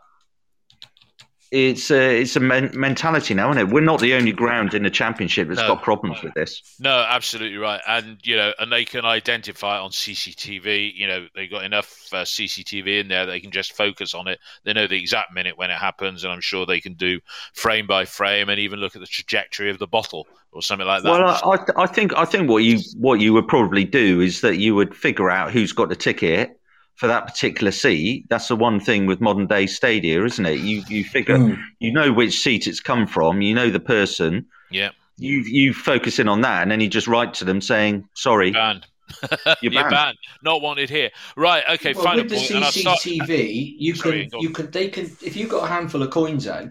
[1.51, 3.73] it's a it's a men- mentality now, isn't it?
[3.73, 6.61] We're not the only ground in the championship that's no, got problems with this.
[6.79, 10.93] No, absolutely right, and you know, and they can identify on CCTV.
[10.95, 14.39] You know, they've got enough uh, CCTV in there they can just focus on it.
[14.63, 17.19] They know the exact minute when it happens, and I'm sure they can do
[17.53, 21.01] frame by frame and even look at the trajectory of the bottle or something like
[21.01, 21.09] that.
[21.09, 21.29] Well,
[21.77, 24.75] I, I think I think what you what you would probably do is that you
[24.75, 26.58] would figure out who's got the ticket
[26.99, 28.25] for that particular seat.
[28.29, 30.59] That's the one thing with modern day stadia, isn't it?
[30.59, 31.57] You you figure mm.
[31.79, 34.45] you know which seat it's come from, you know the person.
[34.69, 34.89] Yeah.
[35.15, 38.51] You you focus in on that, and then you just write to them saying, "Sorry,
[38.51, 38.85] banned.
[39.21, 39.57] You're, banned.
[39.61, 40.17] You're banned.
[40.43, 41.63] Not wanted here." Right.
[41.69, 41.93] Okay.
[41.93, 42.65] Well, final with the point.
[42.65, 46.47] CCTV, you Sorry, can you can they can if you've got a handful of coins
[46.47, 46.67] out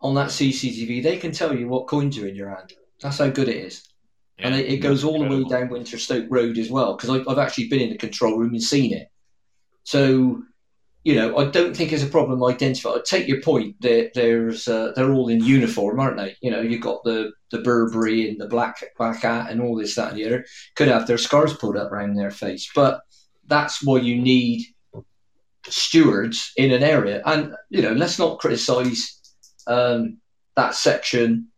[0.00, 2.72] on that CCTV, they can tell you what coins are in your hand.
[3.00, 3.85] That's how good it is.
[4.38, 7.38] Yeah, and it, it goes all the way down Winterstoke Road as well because I've
[7.38, 9.08] actually been in the control room and seen it.
[9.84, 10.42] So,
[11.04, 12.98] you know, I don't think it's a problem identified.
[12.98, 16.36] I take your point that there's uh, they're all in uniform, aren't they?
[16.42, 19.94] You know, you've got the the Burberry and the black black hat and all this
[19.94, 20.44] that and the other.
[20.74, 23.00] Could have their scars pulled up around their face, but
[23.46, 24.66] that's why you need
[25.68, 27.22] stewards in an area.
[27.24, 29.20] And you know, let's not criticise
[29.66, 30.18] um,
[30.56, 31.48] that section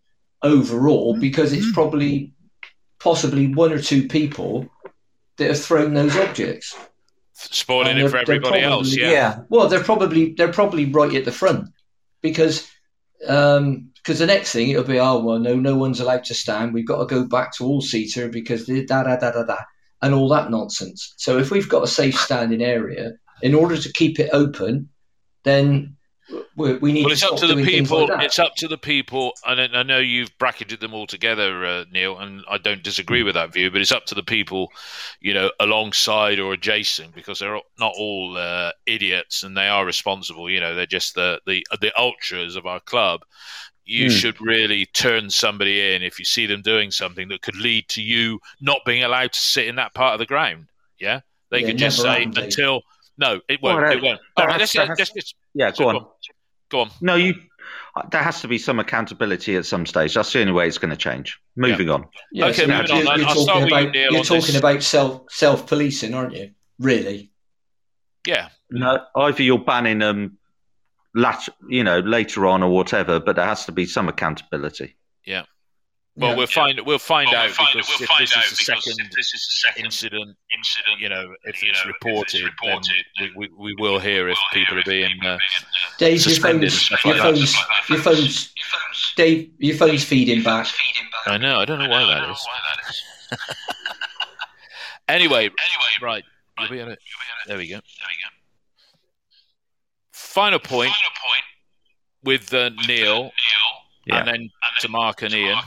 [0.43, 2.33] overall because it's probably
[3.01, 4.69] possibly one or two people
[5.37, 6.77] that have thrown those objects.
[7.35, 9.11] Spoiling it for everybody probably, else, yeah.
[9.11, 9.39] Yeah.
[9.49, 11.69] Well, they're probably they're probably right at the front
[12.21, 12.69] because
[13.27, 16.73] um, because the next thing it'll be oh well no no one's allowed to stand
[16.73, 19.57] we've got to go back to all seater because da da da da da
[20.03, 21.15] and all that nonsense.
[21.17, 24.89] So if we've got a safe standing area, in order to keep it open,
[25.45, 25.97] then
[26.59, 27.05] we, we need.
[27.05, 28.09] Well, it's up to the people.
[28.09, 31.85] Like it's up to the people, and I know you've bracketed them all together, uh,
[31.93, 33.71] Neil, and I don't disagree with that view.
[33.71, 34.73] But it's up to the people,
[35.21, 40.51] you know, alongside or adjacent, because they're not all uh, idiots, and they are responsible.
[40.51, 43.23] You know, they're just the the the ultras of our club.
[43.85, 44.11] You mm.
[44.11, 48.03] should really turn somebody in if you see them doing something that could lead to
[48.03, 50.67] you not being allowed to sit in that part of the ground.
[50.99, 52.83] Yeah, they yeah, can just say until.
[53.21, 53.83] No, it won't.
[53.83, 54.21] Well, it won't.
[54.37, 56.07] All right, let's, let's, let's, yeah, go on.
[56.71, 56.91] Go on.
[57.01, 57.35] No, you.
[57.97, 60.15] Uh, there has to be some accountability at some stage.
[60.15, 61.39] That's the only way it's going to change.
[61.57, 61.95] Moving yeah.
[61.95, 62.07] on.
[62.33, 63.19] Yeah, okay, so moving you're, on.
[63.19, 66.51] You're talking about, you, you're talking about self self policing, aren't you?
[66.79, 67.31] Really?
[68.27, 68.49] Yeah.
[68.71, 70.39] No, either you're banning them,
[71.15, 74.97] lat- you know, later on or whatever, but there has to be some accountability.
[75.25, 75.45] Yeah.
[76.19, 76.37] Well, yeah.
[76.37, 79.11] we'll find we'll find well, out we'll because, we'll if, find this out because if
[79.13, 82.61] this is the second incident, incident, you know, if you it's know, reported, if it's
[82.61, 85.39] reported then we, we, we, will hear if we'll people hear are being uh,
[85.99, 87.57] Dave, your phone's, your, phone's,
[87.89, 88.53] your phone's,
[89.15, 90.67] Dave, your phone's feeding back.
[91.27, 91.61] I know.
[91.61, 93.39] I don't know why that is.
[95.09, 95.53] anyway, anyway,
[96.03, 96.25] right.
[96.59, 96.99] You'll be on it.
[97.47, 97.75] There we go.
[97.75, 98.29] There we go.
[100.11, 100.91] Final point.
[100.91, 101.45] Final point
[102.25, 103.23] with, uh, with Neil.
[103.23, 103.31] Neil
[104.09, 104.19] yeah.
[104.19, 104.51] and then
[104.81, 105.59] to Mark and Ian.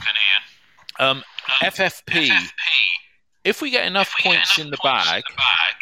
[0.98, 1.22] Um, um,
[1.60, 2.50] FFP, FFP,
[3.44, 5.76] if we get enough points, enough in, the points bag, in the bag,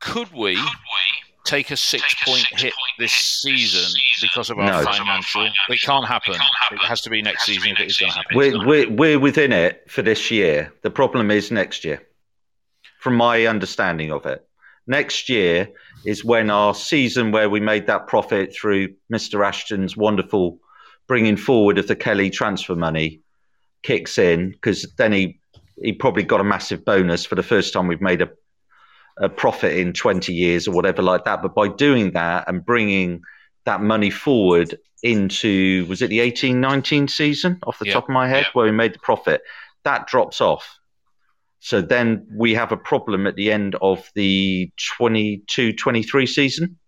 [0.00, 3.94] could we, could we take a six, take point, a hit point this season, season
[4.22, 4.90] because of our no.
[4.90, 5.48] financial?
[5.68, 6.34] It can't happen.
[6.34, 6.78] It, happen.
[6.78, 8.36] it has to be next season if it is going to happen.
[8.36, 10.72] We're, we're, we're within it for this year.
[10.82, 12.02] The problem is next year,
[13.00, 14.46] from my understanding of it.
[14.86, 15.68] Next year
[16.04, 19.46] is when our season where we made that profit through Mr.
[19.46, 20.58] Ashton's wonderful
[21.10, 23.20] bringing forward of the Kelly transfer money
[23.82, 25.40] kicks in because then he
[25.82, 28.30] he probably got a massive bonus for the first time we've made a
[29.18, 31.42] a profit in 20 years or whatever like that.
[31.42, 33.22] But by doing that and bringing
[33.64, 37.94] that money forward into was it the 18 19 season off the yeah.
[37.94, 38.50] top of my head yeah.
[38.52, 39.42] where we made the profit?
[39.82, 40.78] That drops off.
[41.58, 46.78] So then we have a problem at the end of the 22 23 season.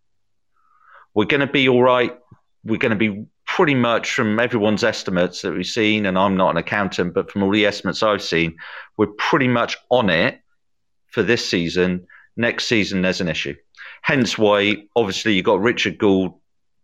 [1.13, 2.17] We're going to be all right.
[2.63, 3.27] We're going to be
[3.57, 7.43] pretty much from everyone's estimates that we've seen, and I'm not an accountant, but from
[7.43, 8.57] all the estimates I've seen,
[8.97, 10.41] we're pretty much on it
[11.09, 12.07] for this season.
[12.35, 13.55] Next season, there's an issue.
[14.01, 16.33] Hence why, obviously, you've got Richard Gould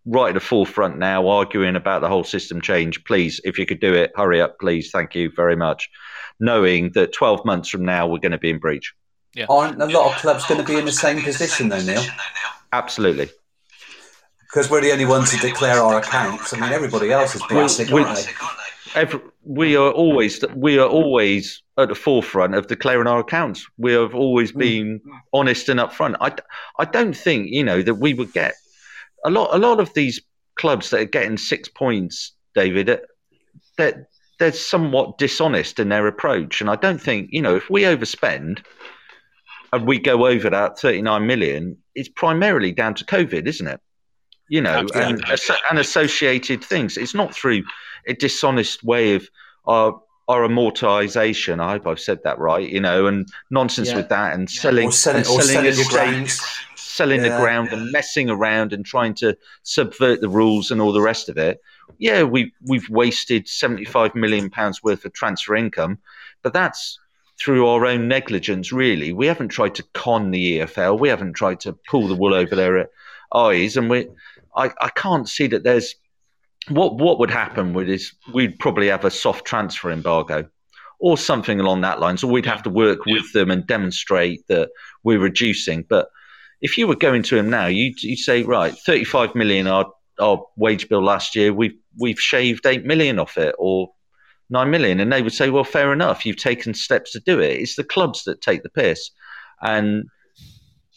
[0.05, 3.03] right at the forefront now arguing about the whole system change.
[3.05, 4.91] Please, if you could do it, hurry up, please.
[4.91, 5.89] Thank you very much.
[6.39, 8.93] Knowing that 12 months from now, we're going to be in breach.
[9.35, 9.47] Yeah.
[9.49, 12.05] Aren't a lot of clubs going to be in the same position, though, Neil?
[12.75, 13.31] Absolutely
[14.51, 16.55] because we're the only ones who declare our accounts.
[16.55, 18.33] I mean, everybody else is plastic, we, aren't they?
[18.95, 23.67] Every, we are always we are always at the forefront of declaring our accounts.
[23.77, 24.59] We have always mm.
[24.59, 25.21] been mm.
[25.33, 26.17] honest and upfront.
[26.21, 26.33] I,
[26.79, 28.55] I don't think you know that we would get
[29.25, 29.55] a lot.
[29.55, 30.21] A lot of these
[30.55, 33.01] clubs that are getting six points, David,
[33.77, 33.97] that
[34.39, 36.61] they're somewhat dishonest in their approach.
[36.61, 38.65] And I don't think you know if we overspend
[39.75, 43.81] and we go over that 39 million, it's primarily down to COVID, isn't it?
[44.49, 45.23] You know, and,
[45.71, 46.97] and associated things.
[46.97, 47.65] It's not through
[48.07, 49.29] a dishonest way of
[49.67, 51.61] our our amortization.
[51.61, 52.69] I hope I've said that right.
[52.69, 53.97] You know, and nonsense yeah.
[53.97, 56.27] with that, and selling, selling, and selling, selling
[56.99, 57.29] selling yeah.
[57.29, 61.29] the ground and messing around and trying to subvert the rules and all the rest
[61.29, 61.63] of it.
[61.99, 65.99] Yeah, we we've wasted seventy five million pounds worth of transfer income,
[66.43, 66.99] but that's
[67.41, 68.73] through our own negligence.
[68.73, 70.99] Really, we haven't tried to con the EFL.
[70.99, 72.87] We haven't tried to pull the wool over their uh,
[73.33, 74.09] eyes, and we.
[74.59, 75.95] I, I can't see that there's
[76.69, 80.49] what what would happen with is we'd probably have a soft transfer embargo
[81.01, 82.17] or something along that line.
[82.19, 84.71] So we'd have to work with them and demonstrate that
[85.05, 85.85] we're reducing.
[85.89, 86.09] But
[86.61, 89.87] if you were going to him now, you you say right, thirty five million our
[90.21, 93.91] our wage bill last year, we've we've shaved eight million off it, or
[94.51, 97.61] nine million, and they would say, well, fair enough, you've taken steps to do it.
[97.61, 99.11] It's the clubs that take the piss,
[99.63, 100.05] and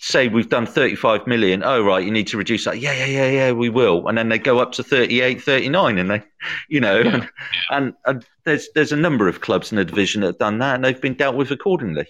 [0.02, 2.80] say we've done 35 million oh right you need to reduce that.
[2.80, 4.08] Yeah yeah yeah yeah we will.
[4.08, 6.24] And then they go up to 38 39 and they
[6.70, 7.16] you know yeah.
[7.16, 7.30] and,
[7.70, 10.76] and, and, there's there's a number of clubs in the division that have done that
[10.76, 12.08] and they've been dealt with accordingly.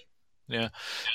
[0.48, 0.68] Yeah.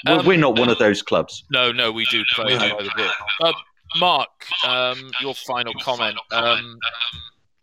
[0.06, 1.44] Um, we're not one of those clubs.
[1.50, 3.12] no no we do play by the book.
[3.42, 3.54] Uh,
[4.00, 4.30] mark
[4.68, 6.78] um, your final comment um,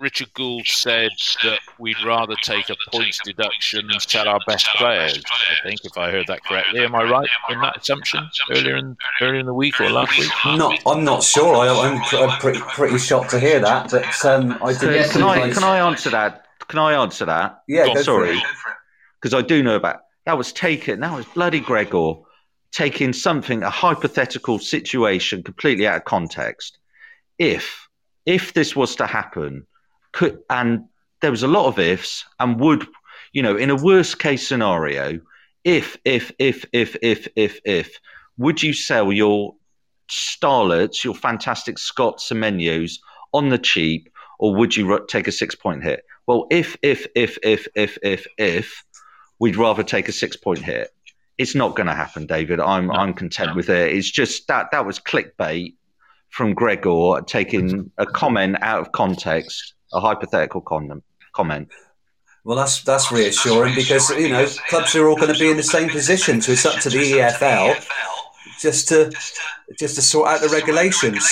[0.05, 1.13] Richard Gould said
[1.45, 5.23] that we'd rather take a points deduction and sell our best players.
[5.31, 8.99] I think, if I heard that correctly, am I right in that assumption earlier in
[9.23, 10.29] earlier in the week or last week?
[10.45, 11.57] Not, I'm not sure.
[11.57, 13.93] I, am I'm pretty pretty shocked to hear that.
[13.93, 14.95] But um, I did.
[14.95, 16.49] Yeah, can I can I answer that?
[16.69, 17.63] Can I answer that?
[17.67, 18.43] Yeah, go sorry,
[19.23, 21.01] because I do know about that was taken.
[21.01, 22.17] That was bloody Gregor
[22.73, 26.77] taking something a hypothetical situation completely out of context.
[27.39, 27.89] If
[28.27, 29.67] if this was to happen
[30.15, 30.85] could, and
[31.21, 32.87] there was a lot of ifs, and would,
[33.33, 35.21] you know, in a worst case scenario,
[35.65, 37.99] if, if, if, if, if, if, if,
[38.39, 39.55] would you sell your
[40.11, 42.95] starlets, your fantastic Scott Semenyos
[43.33, 46.05] on the cheap, or would you take a six point hit?
[46.27, 48.85] Well, if, if, if, if, if, if, if,
[49.39, 50.91] we'd rather take a six point hit.
[51.37, 52.61] It's not going to happen, David.
[52.61, 53.57] I'm no, I'm content no.
[53.57, 53.93] with it.
[53.93, 55.75] It's just that that was clickbait
[56.29, 61.69] from Gregor taking a comment out of context a hypothetical con- comment.
[62.45, 65.63] Well, that's that's reassuring because you know clubs are all going to be in the
[65.63, 67.83] same position, so it's up to the EFL
[68.61, 69.11] just to
[69.79, 71.27] just to sort out the regulations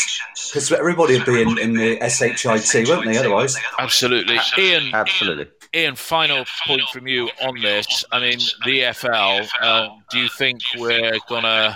[0.49, 3.19] because everybody would be in, in the SHIT, won't they?
[3.19, 4.91] Otherwise, absolutely, Ian.
[4.95, 5.49] Absolutely.
[5.75, 8.05] Ian, final point from you on this.
[8.13, 9.49] I mean, the EFL.
[9.61, 11.75] Uh, do you think we're gonna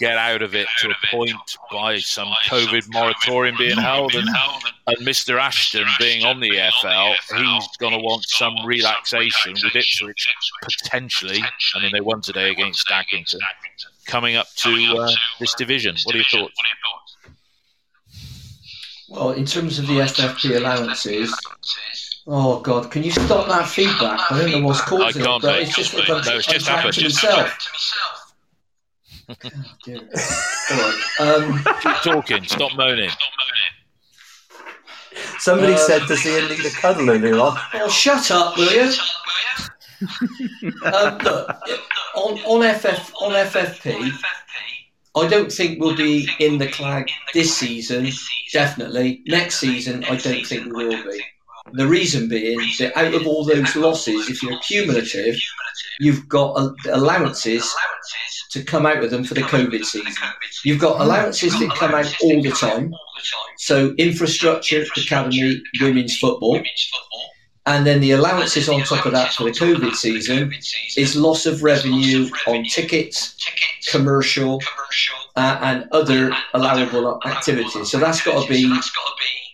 [0.00, 4.28] get out of it to a point by some COVID moratorium being held, and,
[4.88, 5.38] and Mr.
[5.40, 10.28] Ashton being on the EFL, he's gonna want some relaxation with Ipswich
[10.62, 11.40] potentially.
[11.76, 13.38] I mean, they won today against Accrington,
[14.06, 15.94] coming up to uh, this division.
[16.04, 16.54] What are your thoughts?
[19.08, 21.34] Well, in terms of the FFP allowances,
[22.30, 22.90] Oh God!
[22.90, 24.20] Can you stop that feedback?
[24.30, 26.92] I don't know what's causing it, but it's just like I'm, no, it's just happened.
[26.92, 28.34] to myself.
[31.20, 32.44] um, Keep talking.
[32.44, 33.08] Stop moaning.
[35.38, 38.92] Somebody um, said, "Does Ian need a cuddle earlier on?" Oh, shut up, will you?
[40.84, 41.48] um, look,
[42.14, 44.12] on on FF on FFP,
[45.16, 48.10] I don't think we'll be in the clag this season.
[48.52, 51.22] Definitely next season, I don't think we will be.
[51.72, 55.36] The reason being that out of all those losses, if you're cumulative,
[56.00, 57.74] you've got allowances
[58.50, 60.12] to come out of them for the COVID season.
[60.64, 62.94] You've got allowances that come out all the time.
[63.58, 66.60] So infrastructure, academy, women's football.
[67.66, 70.54] And then the allowances on top of that for the COVID season
[70.96, 73.36] is loss of revenue on tickets,
[73.90, 74.62] commercial,
[75.36, 77.90] uh, and other allowable activities.
[77.90, 78.72] So that's got to be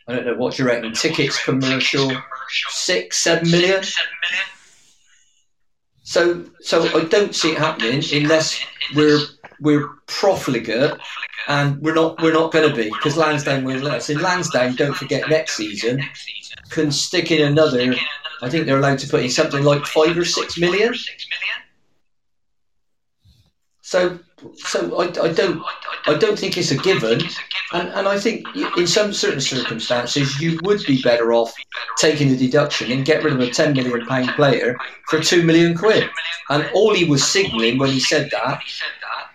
[0.06, 0.92] I don't know what you reckon.
[0.92, 2.12] Tickets commercial,
[2.68, 3.82] six, seven million.
[6.02, 8.62] So, so I don't see it happening unless
[8.94, 9.20] we're
[9.60, 10.92] we're profligate,
[11.48, 14.10] and we're not we're not going to be because Lansdown will let us.
[14.10, 16.02] In Lansdown, don't forget next season
[16.70, 17.94] can stick in another.
[18.42, 20.94] I think they're allowed to put in something like five or six million.
[23.94, 24.18] So,
[24.56, 25.62] so I, I don't,
[26.08, 27.20] I don't think it's a given,
[27.72, 28.44] and and I think
[28.76, 31.54] in some certain circumstances you would be better off
[31.96, 34.76] taking the deduction and get rid of a ten million pound player
[35.08, 36.10] for two million quid.
[36.50, 38.60] And all he was signalling when he said that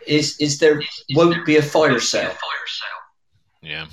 [0.05, 0.83] is is there
[1.15, 2.35] won't be a fire sale.
[3.61, 3.85] Yeah.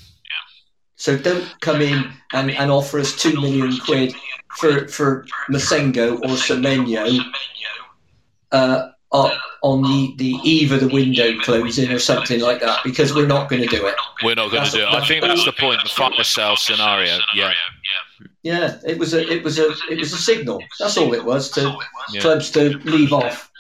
[0.97, 4.17] So don't come in and, and offer us two million quid
[4.59, 7.23] for for Massengo or Semenyo
[8.51, 8.89] uh,
[9.67, 13.51] on the, the eve of the window closing or something like that because we're not
[13.51, 13.97] going to do it.
[14.23, 14.89] We're not going to do it.
[14.89, 15.81] I think that's the point.
[15.83, 17.19] The fire sale scenario.
[17.35, 17.53] Yeah.
[18.43, 20.63] Yeah, it was a it was a it was a signal.
[20.79, 21.77] That's all it was to
[22.13, 22.21] yeah.
[22.21, 23.51] clubs to leave off.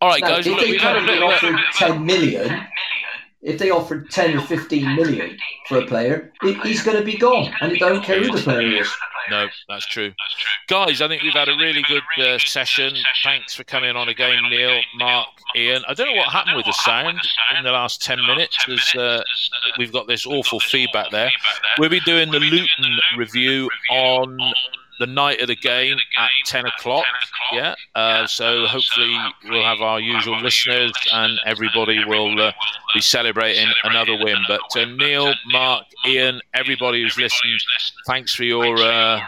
[0.00, 0.46] All right, now, guys.
[0.48, 2.66] If they currently offered ten million,
[3.42, 5.36] if they offered 10 or 15 million
[5.66, 6.32] for a player,
[6.62, 7.52] he's going to be gone.
[7.60, 8.90] And it don't care who the player is.
[9.30, 10.12] No, that's true.
[10.66, 12.94] Guys, I think we've had a really good uh, session.
[13.22, 15.82] Thanks for coming on again, Neil, Mark, Ian.
[15.88, 17.18] I don't know what happened with the sound
[17.56, 18.56] in the last 10 minutes.
[18.68, 19.22] As, uh,
[19.78, 21.30] we've got this awful feedback there.
[21.78, 24.38] We'll be doing the Luton review on
[25.00, 27.06] the night of the game at 10 o'clock.
[27.52, 27.74] Yeah.
[27.94, 29.16] Uh, so hopefully
[29.48, 32.52] we'll have our usual listeners and everybody will uh,
[32.94, 34.36] be celebrating another win.
[34.46, 37.60] But uh, Neil, Mark, Ian, everybody who's listened,
[38.06, 39.20] thanks for your uh,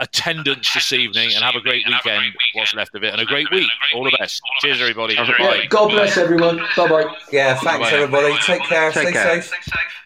[0.00, 3.50] attendance this evening and have a great weekend, what's left of it, and a great
[3.50, 3.68] week.
[3.94, 4.40] All the best.
[4.60, 5.14] Cheers, everybody.
[5.14, 6.60] Yeah, God bless everyone.
[6.76, 7.16] Bye bye.
[7.30, 8.34] Yeah, thanks, everybody.
[8.38, 8.90] Take care.
[8.90, 9.42] Take Stay care.
[9.42, 9.62] safe.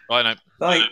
[0.09, 0.35] Bye now.
[0.59, 0.79] Bye.
[0.79, 0.85] Bye.